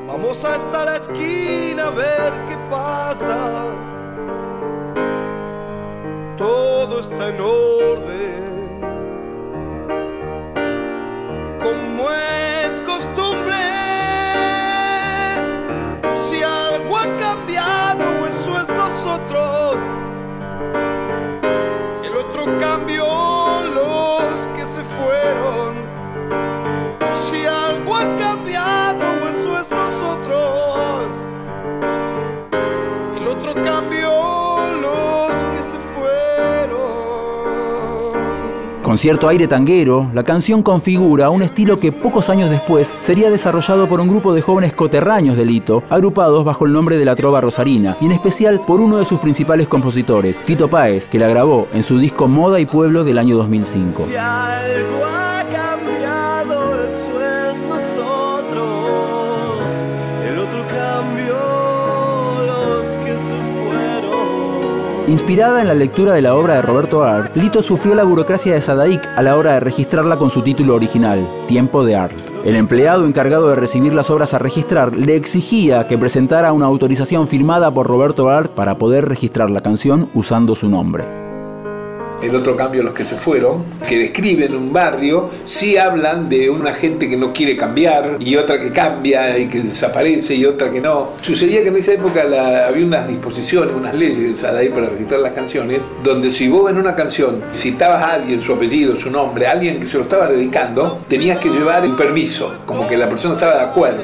Vamos 0.07 0.45
hasta 0.45 0.85
la 0.85 0.97
esquina 0.99 1.88
a 1.88 1.91
ver 1.91 2.47
qué 2.47 2.57
pasa. 2.71 3.67
Todo 6.38 7.00
está 7.00 7.29
en 7.31 7.41
orden. 7.41 8.71
Como 11.59 12.09
es 12.09 12.81
costumbre. 12.83 13.74
El 22.05 22.17
otro 22.17 22.59
cambió 22.59 23.13
Con 38.94 38.98
cierto 39.00 39.26
aire 39.26 39.48
tanguero, 39.48 40.09
la 40.14 40.22
canción 40.22 40.62
configura 40.62 41.28
un 41.28 41.42
estilo 41.42 41.80
que 41.80 41.90
pocos 41.90 42.30
años 42.30 42.48
después 42.48 42.94
sería 43.00 43.28
desarrollado 43.28 43.88
por 43.88 44.00
un 44.00 44.07
grupo 44.07 44.33
de 44.33 44.40
jóvenes 44.40 44.72
coterráneos 44.72 45.37
de 45.37 45.44
Lito, 45.44 45.83
agrupados 45.90 46.44
bajo 46.44 46.64
el 46.64 46.72
nombre 46.72 46.96
de 46.96 47.04
la 47.04 47.16
Trova 47.16 47.40
Rosarina, 47.40 47.96
y 48.00 48.07
en 48.07 48.12
especial 48.12 48.61
por 48.64 48.80
uno 48.80 48.98
de 48.98 49.04
sus 49.04 49.18
principales 49.18 49.66
compositores, 49.66 50.38
Fito 50.38 50.68
Páez, 50.68 51.09
que 51.09 51.18
la 51.18 51.26
grabó 51.26 51.66
en 51.72 51.83
su 51.83 51.98
disco 51.98 52.28
Moda 52.28 52.61
y 52.61 52.66
Pueblo 52.66 53.02
del 53.02 53.18
año 53.18 53.37
2005. 53.37 54.07
Inspirada 65.14 65.61
en 65.61 65.68
la 65.68 65.74
lectura 65.74 66.12
de 66.12 66.22
la 66.22 66.35
obra 66.35 66.55
de 66.55 66.62
Roberto 66.62 67.05
Art, 67.05 67.37
Lito 67.37 67.62
sufrió 67.62 67.94
la 67.94 68.03
burocracia 68.03 68.53
de 68.53 68.61
Sadaic 68.61 69.00
a 69.16 69.22
la 69.22 69.37
hora 69.37 69.53
de 69.53 69.61
registrarla 69.61 70.16
con 70.16 70.29
su 70.29 70.42
título 70.42 70.74
original, 70.74 71.24
Tiempo 71.46 71.85
de 71.85 71.94
Art. 71.94 72.16
El 72.44 72.57
empleado 72.57 73.07
encargado 73.07 73.48
de 73.48 73.55
recibir 73.55 73.94
las 73.94 74.11
obras 74.11 74.35
a 74.35 74.40
registrar 74.40 74.92
le 74.92 75.14
exigía 75.14 75.87
que 75.87 75.98
presentara 75.98 76.53
una 76.53 76.66
autorización 76.66 77.29
firmada 77.29 77.70
por 77.70 77.87
Roberto 77.87 78.29
Art 78.29 78.50
para 78.50 78.77
poder 78.77 79.09
registrar 79.09 79.50
la 79.50 79.61
canción 79.61 80.11
usando 80.14 80.57
su 80.57 80.68
nombre. 80.68 81.24
El 82.22 82.35
otro 82.35 82.57
cambio, 82.57 82.83
los 82.83 82.94
que 82.94 83.05
se 83.05 83.16
fueron, 83.16 83.64
que 83.87 83.98
describen 83.98 84.57
un 84.57 84.72
barrio, 84.72 85.29
sí 85.44 85.77
hablan 85.77 86.29
de 86.31 86.48
una 86.48 86.72
gente 86.72 87.07
que 87.09 87.18
no 87.18 87.35
quiere 87.35 87.55
cambiar 87.55 88.16
y 88.18 88.37
otra 88.37 88.59
que 88.59 88.70
cambia 88.70 89.38
y 89.38 89.46
que 89.46 89.61
desaparece 89.61 90.35
y 90.35 90.46
otra 90.46 90.70
que 90.70 90.81
no. 90.81 91.09
Sucedía 91.20 91.62
que 91.62 91.68
en 91.68 91.77
esa 91.77 91.92
época 91.92 92.24
la- 92.24 92.68
había 92.68 92.87
unas 92.87 93.07
disposiciones, 93.09 93.74
unas 93.77 93.94
leyes 93.94 94.42
ahí 94.44 94.70
para 94.70 94.87
registrar 94.87 95.20
las 95.20 95.33
canciones, 95.33 95.83
donde 96.03 96.31
si 96.31 96.48
vos 96.48 96.70
en 96.70 96.79
una 96.79 96.94
canción 96.96 97.42
citabas 97.53 98.03
a 98.03 98.14
alguien, 98.14 98.40
su 98.40 98.55
apellido, 98.55 98.96
su 98.98 99.11
nombre, 99.11 99.46
a 99.46 99.50
alguien 99.53 99.79
que 99.79 99.87
se 99.87 99.98
lo 99.98 100.05
estabas 100.05 100.31
dedicando, 100.31 101.00
tenías 101.09 101.38
que 101.38 101.50
llevar 101.50 101.83
un 101.85 101.94
permiso, 101.96 102.53
como 102.64 102.88
que 102.88 102.96
la 102.96 103.09
persona 103.09 103.35
estaba 103.35 103.57
de 103.57 103.62
acuerdo. 103.64 104.00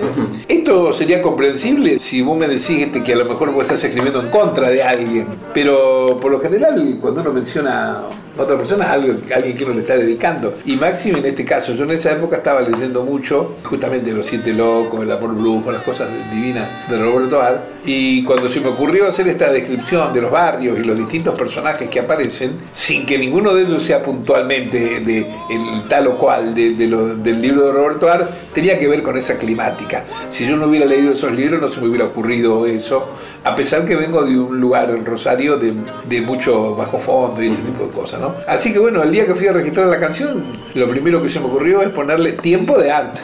Esto 0.46 0.92
sería 0.92 1.22
comprensible 1.22 1.98
si 1.98 2.20
vos 2.20 2.36
me 2.38 2.48
decís 2.48 2.80
este, 2.82 3.02
que 3.02 3.14
a 3.14 3.16
lo 3.16 3.24
mejor 3.24 3.50
vos 3.52 3.62
estás 3.62 3.82
escribiendo 3.84 4.20
en 4.20 4.28
contra 4.28 4.68
de 4.68 4.82
alguien, 4.82 5.26
pero 5.54 6.18
por 6.20 6.30
lo 6.30 6.38
general 6.40 6.98
cuando 7.00 7.22
uno 7.22 7.32
menciona 7.32 7.98
otra 8.38 8.56
persona 8.56 8.84
es 8.96 9.32
alguien 9.32 9.56
que 9.56 9.64
uno 9.64 9.74
le 9.74 9.80
está 9.80 9.96
dedicando. 9.96 10.54
Y 10.64 10.76
máximo 10.76 11.18
en 11.18 11.26
este 11.26 11.44
caso, 11.44 11.72
yo 11.74 11.84
en 11.84 11.90
esa 11.92 12.12
época 12.12 12.36
estaba 12.38 12.60
leyendo 12.62 13.02
mucho, 13.02 13.56
justamente 13.64 14.12
Los 14.12 14.26
Siete 14.26 14.52
Locos, 14.52 15.00
El 15.02 15.10
Amor 15.10 15.34
Brujo, 15.34 15.70
las 15.72 15.82
cosas 15.82 16.08
divinas 16.32 16.68
de 16.88 16.98
Roberto 16.98 17.40
Art, 17.40 17.62
y 17.84 18.22
cuando 18.24 18.48
se 18.48 18.60
me 18.60 18.68
ocurrió 18.68 19.08
hacer 19.08 19.26
esta 19.28 19.50
descripción 19.50 20.12
de 20.12 20.20
los 20.20 20.30
barrios 20.30 20.78
y 20.78 20.82
los 20.82 20.96
distintos 20.96 21.38
personajes 21.38 21.88
que 21.88 22.00
aparecen, 22.00 22.52
sin 22.72 23.06
que 23.06 23.18
ninguno 23.18 23.54
de 23.54 23.62
ellos 23.62 23.82
sea 23.82 24.02
puntualmente 24.02 25.00
de, 25.00 25.18
el 25.50 25.88
tal 25.88 26.08
o 26.08 26.16
cual 26.16 26.54
de, 26.54 26.74
de 26.74 26.86
lo- 26.86 27.16
del 27.16 27.40
libro 27.40 27.66
de 27.66 27.72
Roberto 27.72 28.10
Art, 28.10 28.30
tenía 28.54 28.78
que 28.78 28.86
ver 28.86 29.02
con 29.02 29.16
esa 29.16 29.36
climática. 29.36 30.04
Si 30.28 30.46
yo 30.46 30.56
no 30.56 30.66
hubiera 30.66 30.86
leído 30.86 31.12
esos 31.14 31.32
libros, 31.32 31.60
no 31.60 31.68
se 31.68 31.80
me 31.80 31.88
hubiera 31.88 32.04
ocurrido 32.06 32.66
eso, 32.66 33.06
a 33.44 33.56
pesar 33.56 33.84
que 33.86 33.96
vengo 33.96 34.22
de 34.24 34.38
un 34.38 34.60
lugar 34.60 34.90
en 34.90 35.04
Rosario 35.04 35.56
de, 35.56 35.72
de 36.08 36.20
mucho 36.20 36.74
bajo 36.76 36.98
fondo 36.98 37.42
y 37.42 37.48
ese 37.48 37.62
tipo 37.62 37.84
de 37.86 37.90
cosas, 37.90 38.20
¿no? 38.20 38.34
Así 38.46 38.72
que 38.72 38.78
bueno, 38.78 39.02
el 39.02 39.10
día 39.10 39.24
que 39.26 39.34
fui 39.34 39.46
a 39.46 39.52
registrar 39.52 39.86
la 39.86 39.98
canción, 39.98 40.44
lo 40.74 40.86
primero 40.88 41.22
que 41.22 41.28
se 41.30 41.40
me 41.40 41.46
ocurrió 41.46 41.80
es 41.82 41.88
ponerle 41.88 42.32
tiempo 42.32 42.76
de 42.78 42.90
arte. 42.90 43.20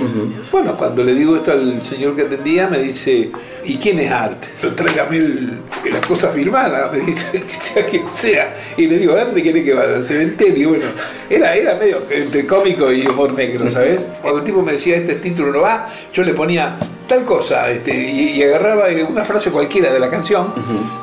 Bueno, 0.51 0.75
cuando 0.77 1.05
le 1.05 1.15
digo 1.15 1.37
esto 1.37 1.53
al 1.53 1.83
señor 1.83 2.17
que 2.17 2.23
atendía, 2.23 2.67
me 2.69 2.79
dice, 2.79 3.31
¿y 3.65 3.77
quién 3.77 3.99
es 3.99 4.11
Art? 4.11 4.43
Pero 4.61 4.75
tráigame 4.75 5.17
el- 5.19 5.59
la 5.93 6.01
cosa 6.01 6.29
firmada, 6.31 6.91
me 6.93 7.01
dice, 7.01 7.31
que 7.47 7.55
sea 7.55 7.85
quien 7.85 8.09
sea. 8.09 8.55
Y 8.77 8.87
le 8.87 8.99
digo, 8.99 9.15
¿a 9.15 9.25
dónde 9.27 9.43
quiere 9.43 9.63
que 9.63 9.75
vaya? 9.75 9.97
Al 9.97 10.03
cementerio. 10.05 10.71
Bueno, 10.71 10.87
era, 11.29 11.55
era 11.55 11.75
medio 11.75 12.03
entre 12.11 12.47
cómico 12.47 12.91
y 12.91 13.07
humor 13.07 13.33
negro, 13.35 13.71
¿sabes? 13.71 14.01
Cuando 14.23 14.39
el 14.41 14.45
tipo 14.45 14.63
me 14.63 14.73
decía, 14.73 14.97
este 14.97 15.17
título 15.17 15.53
no 15.53 15.61
va, 15.61 15.87
yo 16.13 16.23
le 16.23 16.33
ponía 16.35 16.77
tal 17.07 17.25
cosa, 17.25 17.71
este, 17.71 17.95
y, 17.95 18.39
y 18.39 18.43
agarraba 18.43 18.85
una 19.09 19.25
frase 19.25 19.51
cualquiera 19.51 19.93
de 19.93 20.01
la 20.01 20.09
canción, 20.09 20.53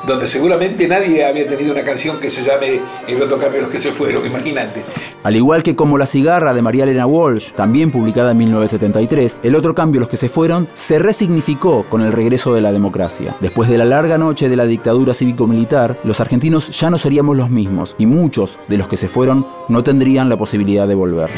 donde 0.08 0.28
seguramente 0.28 0.88
nadie 0.88 1.24
había 1.26 1.48
tenido 1.48 1.72
una 1.72 1.84
canción 1.84 2.20
que 2.20 2.30
se 2.30 2.44
llame 2.44 2.80
El 3.08 3.22
otro 3.22 3.38
cambio 3.38 3.62
los 3.62 3.70
que 3.70 3.80
se 3.80 3.84
se 3.84 3.92
fueron, 3.92 4.26
imagínate. 4.26 4.82
Al 5.24 5.36
igual 5.36 5.62
que 5.62 5.76
como 5.76 5.98
La 5.98 6.08
cigarra 6.08 6.54
de 6.54 6.62
María 6.62 6.86
Elena 6.86 7.06
Walsh, 7.06 7.52
también 7.52 7.92
publicada 7.92 8.32
en 8.32 8.38
1973, 8.38 9.42
el 9.44 9.56
otro 9.56 9.76
cambio, 9.76 10.00
Los 10.00 10.10
que 10.10 10.18
se 10.18 10.30
fueron, 10.30 10.70
se 10.74 11.00
resignificó 11.00 11.86
con 11.90 12.02
el 12.02 12.14
regreso 12.14 12.54
de 12.54 12.62
la 12.62 12.72
democracia. 12.72 13.36
Después 13.42 13.70
de 13.70 13.78
la 13.78 13.86
larga 13.86 14.18
noche 14.18 14.48
de 14.48 14.56
la 14.56 14.66
dictadura 14.66 15.14
cívico-militar, 15.14 16.00
los 16.06 16.22
argentinos 16.22 16.70
ya 16.80 16.90
no 16.90 16.98
seríamos 16.98 17.36
los 17.36 17.50
mismos 17.50 17.96
y 17.98 18.06
muchos 18.06 18.58
de 18.70 18.78
los 18.78 18.88
que 18.88 18.98
se 18.98 19.10
fueron 19.10 19.46
no 19.68 19.84
tendrían 19.84 20.30
la 20.30 20.38
posibilidad 20.38 20.88
de 20.88 20.96
volver. 20.96 21.30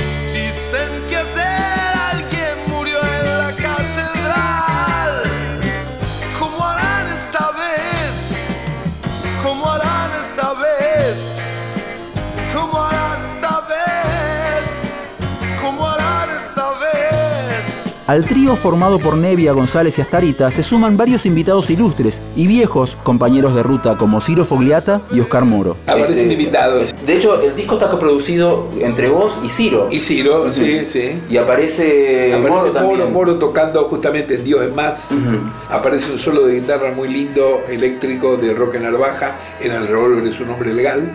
Al 18.08 18.24
trío 18.24 18.56
formado 18.56 19.00
por 19.00 19.18
Nevia, 19.18 19.52
González 19.52 19.98
y 19.98 20.02
Astarita 20.04 20.52
se 20.52 20.62
suman 20.62 20.96
varios 20.96 21.26
invitados 21.26 21.72
ilustres 21.72 22.22
y 22.36 22.46
viejos 22.46 22.96
compañeros 23.02 23.56
de 23.56 23.64
ruta 23.64 23.98
como 23.98 24.22
Ciro 24.22 24.46
Fogliata 24.46 25.02
y 25.12 25.22
Oscar 25.22 25.44
Moro. 25.44 25.76
Aparecen 25.88 26.30
Este, 26.30 26.34
invitados. 26.34 26.94
De 27.04 27.16
hecho, 27.16 27.42
el 27.42 27.56
disco 27.56 27.74
está 27.74 27.90
coproducido 27.90 28.70
entre 28.80 29.10
vos 29.10 29.34
y 29.44 29.50
Ciro. 29.50 29.88
Y 29.90 30.02
Ciro, 30.02 30.54
sí, 30.54 30.82
sí. 30.86 31.14
Y 31.32 31.38
aparece, 31.38 32.32
Aparece 32.36 32.38
Moro 32.38 32.62
Moro, 32.62 32.72
también. 32.74 33.14
Moro 33.14 33.36
tocando 33.38 33.86
justamente 33.86 34.36
en 34.36 34.44
Dios 34.44 34.62
es 34.62 34.76
más. 34.76 35.10
Aparece 35.72 36.12
un 36.12 36.20
solo 36.20 36.46
de 36.46 36.60
guitarra 36.60 36.92
muy 36.96 37.08
lindo, 37.08 37.62
eléctrico, 37.72 38.38
de 38.38 38.54
Roque 38.54 38.80
Narvaja, 38.80 39.32
en 39.60 39.72
el 39.72 39.88
revólver 39.88 40.28
es 40.28 40.40
un 40.40 40.46
nombre 40.50 40.72
legal. 40.76 41.12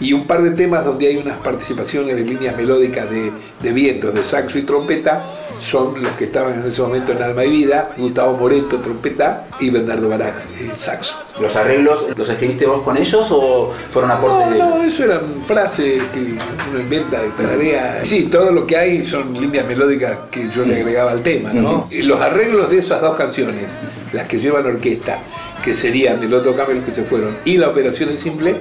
Y 0.00 0.12
un 0.12 0.24
par 0.26 0.42
de 0.42 0.50
temas 0.50 0.84
donde 0.84 1.06
hay 1.06 1.18
unas 1.18 1.38
participaciones 1.38 2.16
de 2.16 2.24
líneas 2.24 2.56
melódicas 2.56 3.08
de, 3.08 3.30
de 3.62 3.72
vientos, 3.72 4.12
de 4.12 4.24
saxo 4.24 4.58
y 4.58 4.62
trompeta, 4.62 5.24
son 5.60 6.02
los 6.02 6.12
que 6.12 6.24
estaban 6.24 6.60
en 6.60 6.66
ese 6.66 6.82
momento 6.82 7.12
en 7.12 7.22
Alma 7.22 7.44
y 7.44 7.50
Vida, 7.50 7.90
Gustavo 7.96 8.36
Moreto, 8.36 8.76
trompeta, 8.76 9.46
y 9.60 9.70
Bernardo 9.70 10.08
Barán, 10.08 10.34
el 10.60 10.76
saxo. 10.76 11.14
¿Los 11.40 11.54
arreglos 11.56 12.06
los 12.16 12.28
escribiste 12.28 12.66
vos 12.66 12.82
con 12.82 12.96
ellos 12.96 13.26
o 13.30 13.72
fueron 13.92 14.10
aportes 14.10 14.46
No, 14.46 14.52
de 14.52 14.58
no, 14.58 14.76
ellos? 14.82 14.94
eso 14.94 15.04
eran 15.04 15.44
frases 15.46 16.02
que 16.12 16.34
uno 16.70 16.80
inventa 16.80 17.22
de 17.22 17.30
tararea. 17.30 18.04
Sí, 18.04 18.24
todo 18.24 18.50
lo 18.52 18.66
que 18.66 18.76
hay 18.76 19.06
son 19.06 19.32
líneas 19.34 19.66
melódicas 19.66 20.16
que 20.30 20.48
yo 20.50 20.64
le 20.64 20.76
agregaba 20.80 21.10
al 21.12 21.22
tema, 21.22 21.52
¿no? 21.52 21.88
Y 21.90 22.02
Los 22.02 22.20
arreglos 22.20 22.70
de 22.70 22.78
esas 22.78 23.00
dos 23.00 23.16
canciones, 23.16 23.64
las 24.12 24.26
que 24.28 24.38
llevan 24.38 24.66
orquesta, 24.66 25.18
que 25.64 25.74
serían 25.74 26.22
El 26.22 26.32
otro 26.32 26.54
cambio 26.54 26.84
que 26.84 26.92
se 26.92 27.02
fueron, 27.02 27.36
y 27.44 27.56
La 27.56 27.68
operación 27.68 28.10
en 28.10 28.18
simple, 28.18 28.56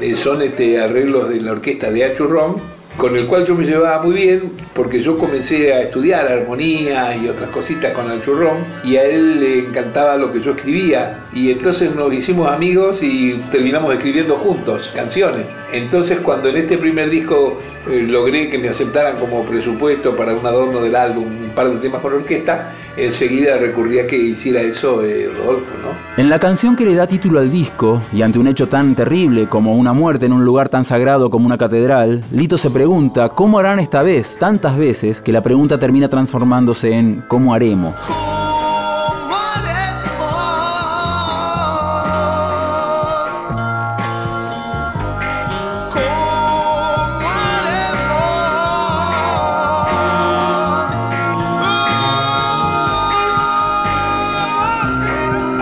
eh, 0.00 0.16
son 0.16 0.42
este, 0.42 0.80
arreglos 0.80 1.28
de 1.28 1.40
la 1.40 1.52
orquesta 1.52 1.90
de 1.90 2.04
Achurrón, 2.04 2.56
con 3.00 3.16
el 3.16 3.26
cual 3.26 3.46
yo 3.46 3.54
me 3.54 3.64
llevaba 3.64 4.02
muy 4.02 4.12
bien, 4.12 4.52
porque 4.74 5.00
yo 5.00 5.16
comencé 5.16 5.72
a 5.72 5.80
estudiar 5.80 6.30
armonía 6.30 7.16
y 7.16 7.28
otras 7.28 7.48
cositas 7.48 7.94
con 7.94 8.10
el 8.10 8.22
churrón, 8.22 8.58
y 8.84 8.96
a 8.96 9.04
él 9.04 9.40
le 9.40 9.58
encantaba 9.60 10.18
lo 10.18 10.30
que 10.30 10.42
yo 10.42 10.50
escribía, 10.50 11.20
y 11.32 11.50
entonces 11.50 11.94
nos 11.94 12.12
hicimos 12.12 12.52
amigos 12.52 13.02
y 13.02 13.40
terminamos 13.50 13.94
escribiendo 13.94 14.36
juntos 14.36 14.92
canciones. 14.94 15.46
Entonces 15.72 16.18
cuando 16.18 16.50
en 16.50 16.58
este 16.58 16.76
primer 16.76 17.08
disco 17.08 17.58
eh, 17.88 18.04
logré 18.06 18.48
que 18.48 18.58
me 18.58 18.68
aceptaran 18.68 19.18
como 19.18 19.42
presupuesto 19.44 20.14
para 20.14 20.34
un 20.34 20.44
adorno 20.44 20.80
del 20.80 20.94
álbum, 20.94 21.24
un 21.24 21.50
par 21.54 21.70
de 21.70 21.78
temas 21.78 22.00
con 22.00 22.12
orquesta, 22.12 22.72
enseguida 22.96 23.56
recurrí 23.56 23.98
a 23.98 24.06
que 24.06 24.16
hiciera 24.16 24.60
eso 24.60 25.02
eh, 25.02 25.30
Rodolfo, 25.34 25.70
¿no? 25.82 26.22
En 26.22 26.28
la 26.28 26.38
canción 26.38 26.76
que 26.76 26.84
le 26.84 26.94
da 26.94 27.06
título 27.06 27.38
al 27.38 27.50
disco, 27.50 28.02
y 28.12 28.22
ante 28.22 28.38
un 28.38 28.48
hecho 28.48 28.68
tan 28.68 28.94
terrible 28.94 29.46
como 29.46 29.74
una 29.76 29.92
muerte 29.92 30.26
en 30.26 30.32
un 30.32 30.44
lugar 30.44 30.68
tan 30.68 30.84
sagrado 30.84 31.30
como 31.30 31.46
una 31.46 31.56
catedral, 31.56 32.22
Lito 32.32 32.58
se 32.58 32.70
pregunta 32.70 33.30
cómo 33.30 33.58
harán 33.58 33.78
esta 33.78 34.02
vez, 34.02 34.36
tantas 34.38 34.76
veces, 34.76 35.20
que 35.20 35.32
la 35.32 35.42
pregunta 35.42 35.78
termina 35.78 36.08
transformándose 36.08 36.92
en. 36.92 37.24
¿Cómo 37.28 37.54
haremos? 37.54 37.94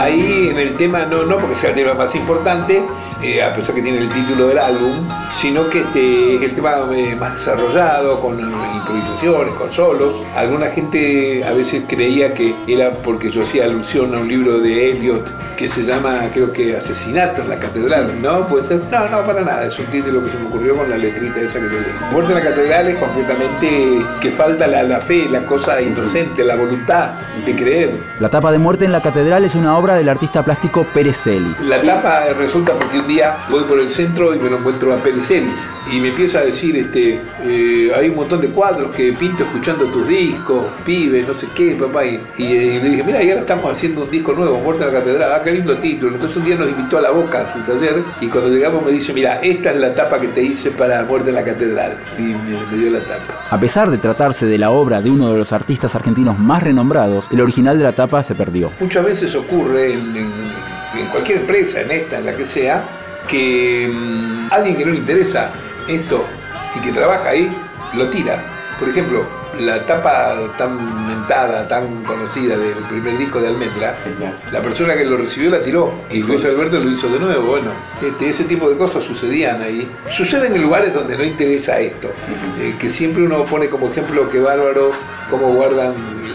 Ahí 0.08 0.48
en 0.48 0.58
el 0.58 0.74
tema, 0.74 1.04
no, 1.04 1.24
no 1.24 1.36
porque 1.36 1.54
sea 1.54 1.68
el 1.68 1.76
tema 1.76 1.92
más 1.92 2.14
importante, 2.14 2.82
eh, 3.22 3.42
a 3.42 3.52
pesar 3.52 3.74
que 3.74 3.82
tiene 3.82 3.98
el 3.98 4.08
título 4.08 4.48
del 4.48 4.56
álbum, 4.56 5.06
sino 5.38 5.68
que 5.68 5.80
este 5.80 6.36
es 6.36 6.42
el 6.44 6.54
tema 6.54 6.76
eh, 6.94 7.14
más 7.14 7.34
desarrollado, 7.34 8.18
con 8.18 8.40
improvisaciones, 8.40 9.52
con 9.54 9.70
solos. 9.70 10.14
Alguna 10.34 10.68
gente 10.68 11.44
a 11.44 11.52
veces 11.52 11.82
creía 11.86 12.32
que 12.32 12.54
era 12.66 12.90
porque 12.90 13.30
yo 13.30 13.42
hacía 13.42 13.64
alusión 13.64 14.14
a 14.14 14.18
un 14.18 14.28
libro 14.28 14.60
de 14.60 14.92
Eliot 14.92 15.30
que 15.58 15.68
se 15.68 15.82
llama, 15.82 16.20
creo 16.32 16.52
que 16.52 16.76
Asesinato 16.76 17.42
en 17.42 17.50
la 17.50 17.58
Catedral, 17.58 18.22
¿no? 18.22 18.46
Puede 18.46 18.64
ser, 18.64 18.80
no, 18.90 19.08
no, 19.08 19.26
para 19.26 19.42
nada, 19.42 19.66
es 19.66 19.78
un 19.78 19.86
título 19.86 20.24
que 20.24 20.30
se 20.30 20.38
me 20.38 20.46
ocurrió 20.46 20.76
con 20.76 20.88
la 20.88 20.96
letrita 20.96 21.40
esa 21.40 21.58
que 21.58 21.66
yo 21.66 21.80
leí. 21.80 22.12
Muerte 22.12 22.32
en 22.32 22.38
la 22.38 22.44
Catedral 22.44 22.88
es 22.88 22.96
completamente 22.96 24.06
que 24.20 24.30
falta 24.30 24.66
la, 24.68 24.84
la 24.84 25.00
fe, 25.00 25.28
la 25.28 25.44
cosa 25.44 25.82
inocente, 25.82 26.44
la 26.44 26.56
voluntad 26.56 27.10
de 27.44 27.56
creer. 27.56 27.90
La 28.20 28.28
tapa 28.28 28.52
de 28.52 28.58
muerte 28.58 28.84
en 28.84 28.92
la 28.92 29.02
catedral 29.02 29.44
es 29.44 29.56
una 29.56 29.76
obra 29.76 29.96
del 29.98 30.08
artista 30.08 30.42
plástico 30.42 30.84
Pérez 30.94 31.16
Celis. 31.16 31.60
La 31.60 31.82
tapa 31.82 32.24
resulta 32.36 32.72
porque 32.72 33.00
un 33.00 33.08
día 33.08 33.36
voy 33.50 33.64
por 33.64 33.78
el 33.78 33.90
centro 33.90 34.34
y 34.34 34.38
me 34.38 34.50
lo 34.50 34.58
encuentro 34.58 34.92
a 34.92 34.96
Pérez 34.96 35.26
Celis 35.26 35.52
y 35.92 36.00
me 36.00 36.08
empieza 36.08 36.40
a 36.40 36.44
decir, 36.44 36.76
este, 36.76 37.20
eh, 37.42 37.92
hay 37.96 38.08
un 38.08 38.16
montón 38.16 38.40
de 38.40 38.48
cuadros 38.48 38.94
que 38.94 39.12
pinto 39.12 39.44
escuchando 39.44 39.86
tus 39.86 40.06
discos, 40.06 40.66
pibe, 40.84 41.22
no 41.22 41.32
sé 41.32 41.48
qué, 41.54 41.76
papá. 41.80 42.04
Y, 42.04 42.20
y, 42.36 42.44
eh, 42.56 42.80
le 42.82 42.90
dije, 42.90 43.02
mira, 43.02 43.22
y 43.22 43.30
ahora 43.30 43.40
estamos 43.42 43.72
haciendo 43.72 44.04
un 44.04 44.10
disco 44.10 44.32
nuevo, 44.32 44.58
Muerte 44.58 44.84
en 44.84 44.92
la 44.92 44.98
Catedral, 45.00 45.32
ah, 45.32 45.42
qué 45.42 45.52
lindo 45.52 45.76
título. 45.78 46.14
Entonces 46.14 46.36
un 46.36 46.44
día 46.44 46.56
nos 46.56 46.68
invitó 46.68 46.98
a 46.98 47.02
la 47.02 47.10
boca 47.10 47.40
a 47.40 47.52
su 47.52 47.60
taller 47.60 48.02
y 48.20 48.26
cuando 48.28 48.50
llegamos 48.50 48.84
me 48.84 48.92
dice, 48.92 49.12
mira, 49.12 49.40
esta 49.42 49.70
es 49.70 49.76
la 49.76 49.94
tapa 49.94 50.20
que 50.20 50.28
te 50.28 50.42
hice 50.42 50.70
para 50.70 51.04
Muerte 51.04 51.30
en 51.30 51.36
la 51.36 51.44
Catedral. 51.44 51.96
Y 52.18 52.22
me, 52.22 52.58
me 52.70 52.76
dio 52.76 52.90
la 52.90 53.00
tapa. 53.00 53.44
A 53.50 53.58
pesar 53.58 53.90
de 53.90 53.98
tratarse 53.98 54.44
de 54.46 54.58
la 54.58 54.70
obra 54.70 55.00
de 55.00 55.10
uno 55.10 55.32
de 55.32 55.38
los 55.38 55.52
artistas 55.52 55.96
argentinos 55.96 56.38
más 56.38 56.62
renombrados, 56.62 57.28
el 57.32 57.40
original 57.40 57.78
de 57.78 57.84
la 57.84 57.92
tapa 57.92 58.22
se 58.22 58.34
perdió. 58.34 58.70
Muchas 58.80 59.04
veces 59.04 59.34
ocurre 59.34 59.77
en, 59.78 60.16
en- 60.16 60.58
en 60.98 61.06
cualquier 61.08 61.38
empresa, 61.38 61.80
en 61.82 61.90
esta, 61.90 62.18
en 62.18 62.26
la 62.26 62.34
que 62.36 62.46
sea, 62.46 62.82
que 63.28 63.90
mm, 63.92 64.48
alguien 64.50 64.76
que 64.76 64.84
no 64.86 64.92
le 64.92 64.98
interesa 64.98 65.50
esto 65.86 66.24
y 66.74 66.80
que 66.80 66.92
trabaja 66.92 67.28
ahí, 67.30 67.50
lo 67.94 68.08
tira. 68.08 68.42
Por 68.78 68.88
ejemplo, 68.88 69.24
la 69.60 69.84
tapa 69.84 70.34
tan 70.56 71.06
mentada, 71.06 71.66
tan 71.68 72.04
conocida 72.04 72.56
del 72.56 72.74
primer 72.88 73.18
disco 73.18 73.40
de 73.40 73.48
Almendra, 73.48 73.96
la 74.52 74.62
persona 74.62 74.94
que 74.96 75.04
lo 75.04 75.16
recibió 75.16 75.50
la 75.50 75.60
tiró 75.62 75.92
y 76.10 76.22
Luis 76.22 76.44
Alberto 76.44 76.78
lo 76.78 76.90
hizo 76.90 77.08
de 77.08 77.18
nuevo. 77.18 77.48
Bueno, 77.48 77.70
este, 78.06 78.30
ese 78.30 78.44
tipo 78.44 78.70
de 78.70 78.76
cosas 78.76 79.02
sucedían 79.04 79.60
ahí. 79.60 79.90
Suceden 80.10 80.54
en 80.54 80.62
lugares 80.62 80.94
donde 80.94 81.16
no 81.18 81.24
interesa 81.24 81.78
esto, 81.80 82.08
eh, 82.60 82.74
que 82.78 82.88
siempre 82.90 83.22
uno 83.24 83.44
pone 83.44 83.68
como 83.68 83.88
ejemplo 83.88 84.28
que 84.30 84.38
bárbaro 84.40 84.92
cómo 85.28 85.52
guardan 85.52 85.94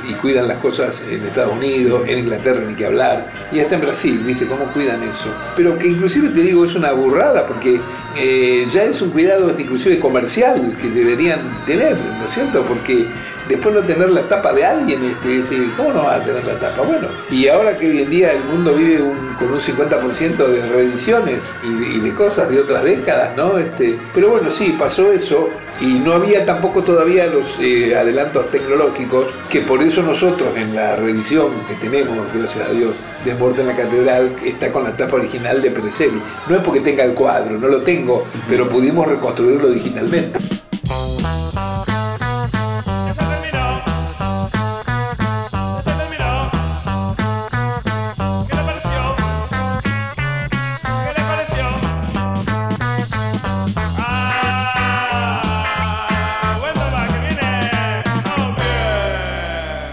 y 0.10 0.14
cuidan 0.16 0.48
las 0.48 0.58
cosas 0.58 1.02
en 1.10 1.24
Estados 1.26 1.54
Unidos, 1.54 2.04
en 2.08 2.20
Inglaterra 2.20 2.62
ni 2.68 2.74
que 2.76 2.86
hablar, 2.86 3.32
y 3.52 3.60
hasta 3.60 3.76
en 3.76 3.82
Brasil, 3.82 4.22
¿viste? 4.26 4.46
Cómo 4.48 4.66
cuidan 4.66 5.02
eso. 5.04 5.30
Pero 5.56 5.78
que 5.78 5.88
inclusive 5.88 6.30
te 6.30 6.42
digo, 6.42 6.66
es 6.66 6.76
una 6.76 6.92
burrada, 6.92 7.46
porque 7.48 7.80
eh, 8.18 8.66
ya 8.74 8.84
es 8.84 9.02
un 9.02 9.10
cuidado 9.12 9.54
inclusive 9.58 10.00
comercial 10.00 10.76
que 10.82 10.90
deberían 10.90 11.40
tener, 11.66 11.96
¿no 12.20 12.26
es 12.26 12.32
cierto? 12.34 12.64
Porque 12.68 13.06
después 13.48 13.74
no 13.76 13.82
tener 13.82 14.10
la 14.12 14.22
tapa 14.24 14.54
de 14.54 14.66
alguien, 14.66 15.00
este, 15.04 15.42
¿cómo 15.78 15.94
no 15.94 16.04
va 16.04 16.16
a 16.16 16.24
tener 16.24 16.44
la 16.46 16.60
tapa? 16.60 16.82
Bueno, 16.84 17.08
y 17.32 17.48
ahora 17.48 17.78
que 17.78 17.90
hoy 17.90 18.02
en 18.02 18.10
día 18.10 18.32
el 18.34 18.44
mundo 18.44 18.74
vive 18.74 19.02
un- 19.02 19.34
con 19.40 19.52
un 19.52 19.60
50% 19.60 20.48
de 20.48 20.66
reediciones 20.68 21.44
y 21.64 21.74
de, 21.74 21.88
y 21.98 22.00
de 22.02 22.14
cosas 22.14 22.50
de 22.50 22.60
otras 22.60 22.84
décadas, 22.84 23.36
¿no? 23.36 23.58
Este, 23.58 23.98
pero 24.14 24.30
bueno, 24.30 24.52
sí, 24.52 24.76
pasó 24.78 25.12
eso 25.12 25.50
y 25.84 26.00
no 26.00 26.14
había 26.14 26.46
tampoco 26.46 26.82
todavía 26.82 27.28
los 27.28 27.58
eh, 27.60 27.94
adelantos 27.94 28.48
tecnológicos 28.50 29.28
que 29.50 29.60
por 29.60 29.84
eso 29.84 30.02
nosotros 30.02 30.56
en 30.56 30.74
la 30.74 30.96
reedición 30.96 31.50
que 31.68 31.74
tenemos, 31.76 32.26
gracias 32.34 32.70
a 32.70 32.72
Dios, 32.72 32.96
de 33.26 33.36
Muerte 33.36 33.62
en 33.62 33.68
la 33.68 33.76
Catedral, 33.76 34.34
está 34.46 34.72
con 34.72 34.86
la 34.86 34.96
tapa 34.96 35.18
original 35.18 35.62
de 35.62 35.72
Perezelli. 35.72 36.22
No 36.48 36.56
es 36.56 36.62
porque 36.64 36.80
tenga 36.80 37.04
el 37.04 37.14
cuadro, 37.14 37.58
no 37.58 37.68
lo 37.68 37.82
tengo, 37.82 38.24
pero 38.48 38.70
pudimos 38.70 39.06
reconstruirlo 39.08 39.70
digitalmente. 39.72 40.63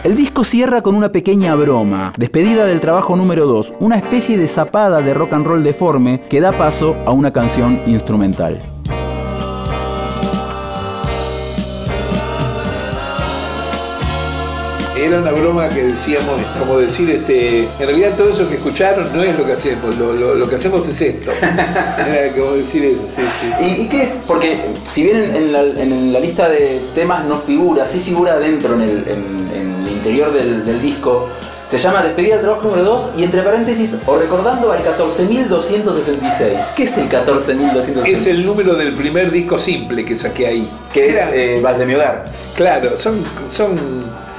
El 0.03 0.17
disco 0.17 0.45
cierra 0.45 0.81
con 0.81 0.95
una 0.95 1.13
pequeña 1.13 1.55
broma, 1.55 2.15
despedida 2.17 2.65
del 2.65 2.81
trabajo 2.81 3.17
número 3.17 3.45
2, 3.47 3.75
una 3.81 3.97
especie 3.97 4.39
de 4.39 4.49
zapada 4.49 5.03
de 5.03 5.13
rock 5.13 5.35
and 5.35 5.47
roll 5.47 5.63
deforme 5.63 6.23
que 6.31 6.41
da 6.41 6.53
paso 6.53 6.97
a 7.05 7.11
una 7.11 7.35
canción 7.35 7.83
instrumental. 7.87 8.59
era 14.97 15.19
una 15.19 15.33
broma 15.33 15.69
que 15.71 15.85
decíamos, 15.85 16.41
como 16.59 16.79
decir, 16.79 17.09
este, 17.11 17.61
en 17.63 17.69
realidad 17.79 18.17
todo 18.17 18.31
eso 18.31 18.49
que 18.49 18.57
escucharon 18.57 19.09
no 19.15 19.23
es 19.23 19.37
lo 19.37 19.45
que 19.45 19.53
hacemos, 19.53 19.97
lo, 19.97 20.49
que 20.49 20.55
hacemos 20.57 20.87
es 20.89 21.01
esto. 21.01 21.33
Como 22.39 22.53
decir 22.53 22.85
eso, 22.85 23.01
sí, 23.17 23.23
sí. 23.41 23.83
¿Y, 23.83 23.89
qué 23.89 24.03
es? 24.03 24.11
Porque 24.27 24.59
si 24.89 25.03
bien 25.03 25.17
en 25.17 25.53
la, 26.13 26.21
lista 26.21 26.51
de 26.51 26.81
temas 26.95 27.25
no 27.25 27.39
figura, 27.39 27.87
sí 27.87 28.01
figura 28.01 28.39
dentro 28.39 28.75
en 28.75 28.83
el 28.83 29.80
interior 30.01 30.33
del, 30.33 30.65
del 30.65 30.81
disco, 30.83 31.29
se 31.71 31.79
llama 31.79 32.03
Despedida 32.03 32.35
del 32.37 32.45
trabajo 32.47 32.63
número 32.65 32.83
2 32.85 33.03
y 33.19 33.23
entre 33.23 33.43
paréntesis, 33.43 33.97
o 34.07 34.19
recordando 34.19 34.73
al 34.73 34.83
14.266. 34.83 36.75
¿Qué 36.75 36.83
es 36.85 36.97
el 36.99 37.09
14.266? 37.09 38.07
Es 38.07 38.27
el 38.27 38.45
número 38.45 38.75
del 38.75 38.93
primer 38.95 39.31
disco 39.31 39.59
simple 39.59 40.05
que 40.05 40.17
saqué 40.17 40.47
ahí. 40.49 40.69
que 40.93 41.09
es 41.09 41.15
Era- 41.17 41.31
eh, 41.33 41.79
de 41.79 41.87
mi 41.87 41.95
hogar. 41.95 42.25
Claro, 42.57 42.97
son, 42.97 43.15
son 43.49 43.79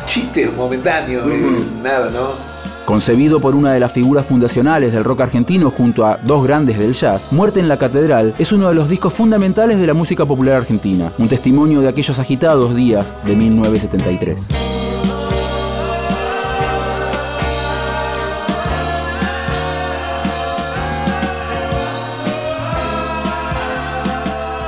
chistes 0.07 0.53
momentáneos, 0.53 1.25
Ujú. 1.25 1.63
nada, 1.81 2.09
¿no? 2.09 2.51
Concebido 2.85 3.39
por 3.39 3.55
una 3.55 3.71
de 3.73 3.79
las 3.79 3.91
figuras 3.93 4.25
fundacionales 4.25 4.91
del 4.91 5.05
rock 5.05 5.21
argentino 5.21 5.71
junto 5.71 6.05
a 6.05 6.17
dos 6.17 6.45
grandes 6.45 6.77
del 6.77 6.93
jazz, 6.93 7.31
Muerte 7.31 7.61
en 7.61 7.69
la 7.69 7.77
Catedral 7.77 8.33
es 8.39 8.51
uno 8.51 8.67
de 8.67 8.75
los 8.75 8.89
discos 8.89 9.13
fundamentales 9.13 9.79
de 9.79 9.87
la 9.87 9.93
música 9.93 10.25
popular 10.25 10.55
argentina, 10.55 11.13
un 11.17 11.29
testimonio 11.29 11.79
de 11.79 11.87
aquellos 11.87 12.19
agitados 12.19 12.75
días 12.75 13.13
de 13.25 13.35
1973. 13.37 14.80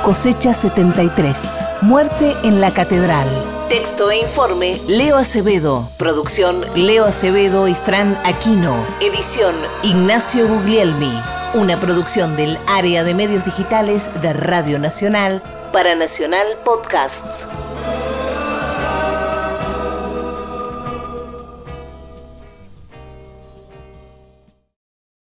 Cosecha 0.04 0.52
73. 0.52 1.64
Muerte 1.80 2.36
en 2.42 2.60
la 2.60 2.74
Catedral. 2.74 3.26
Texto 3.70 4.10
e 4.10 4.18
informe 4.18 4.78
Leo 4.86 5.16
Acevedo. 5.16 5.88
Producción 5.96 6.62
Leo 6.74 7.06
Acevedo 7.06 7.68
y 7.68 7.74
Fran 7.74 8.14
Aquino. 8.22 8.86
Edición 9.00 9.54
Ignacio 9.82 10.46
Guglielmi. 10.46 11.10
Una 11.54 11.80
producción 11.80 12.36
del 12.36 12.58
área 12.66 13.02
de 13.02 13.14
medios 13.14 13.46
digitales 13.46 14.10
de 14.20 14.34
Radio 14.34 14.78
Nacional 14.78 15.42
para 15.72 15.94
Nacional 15.94 16.48
Podcasts. 16.66 17.48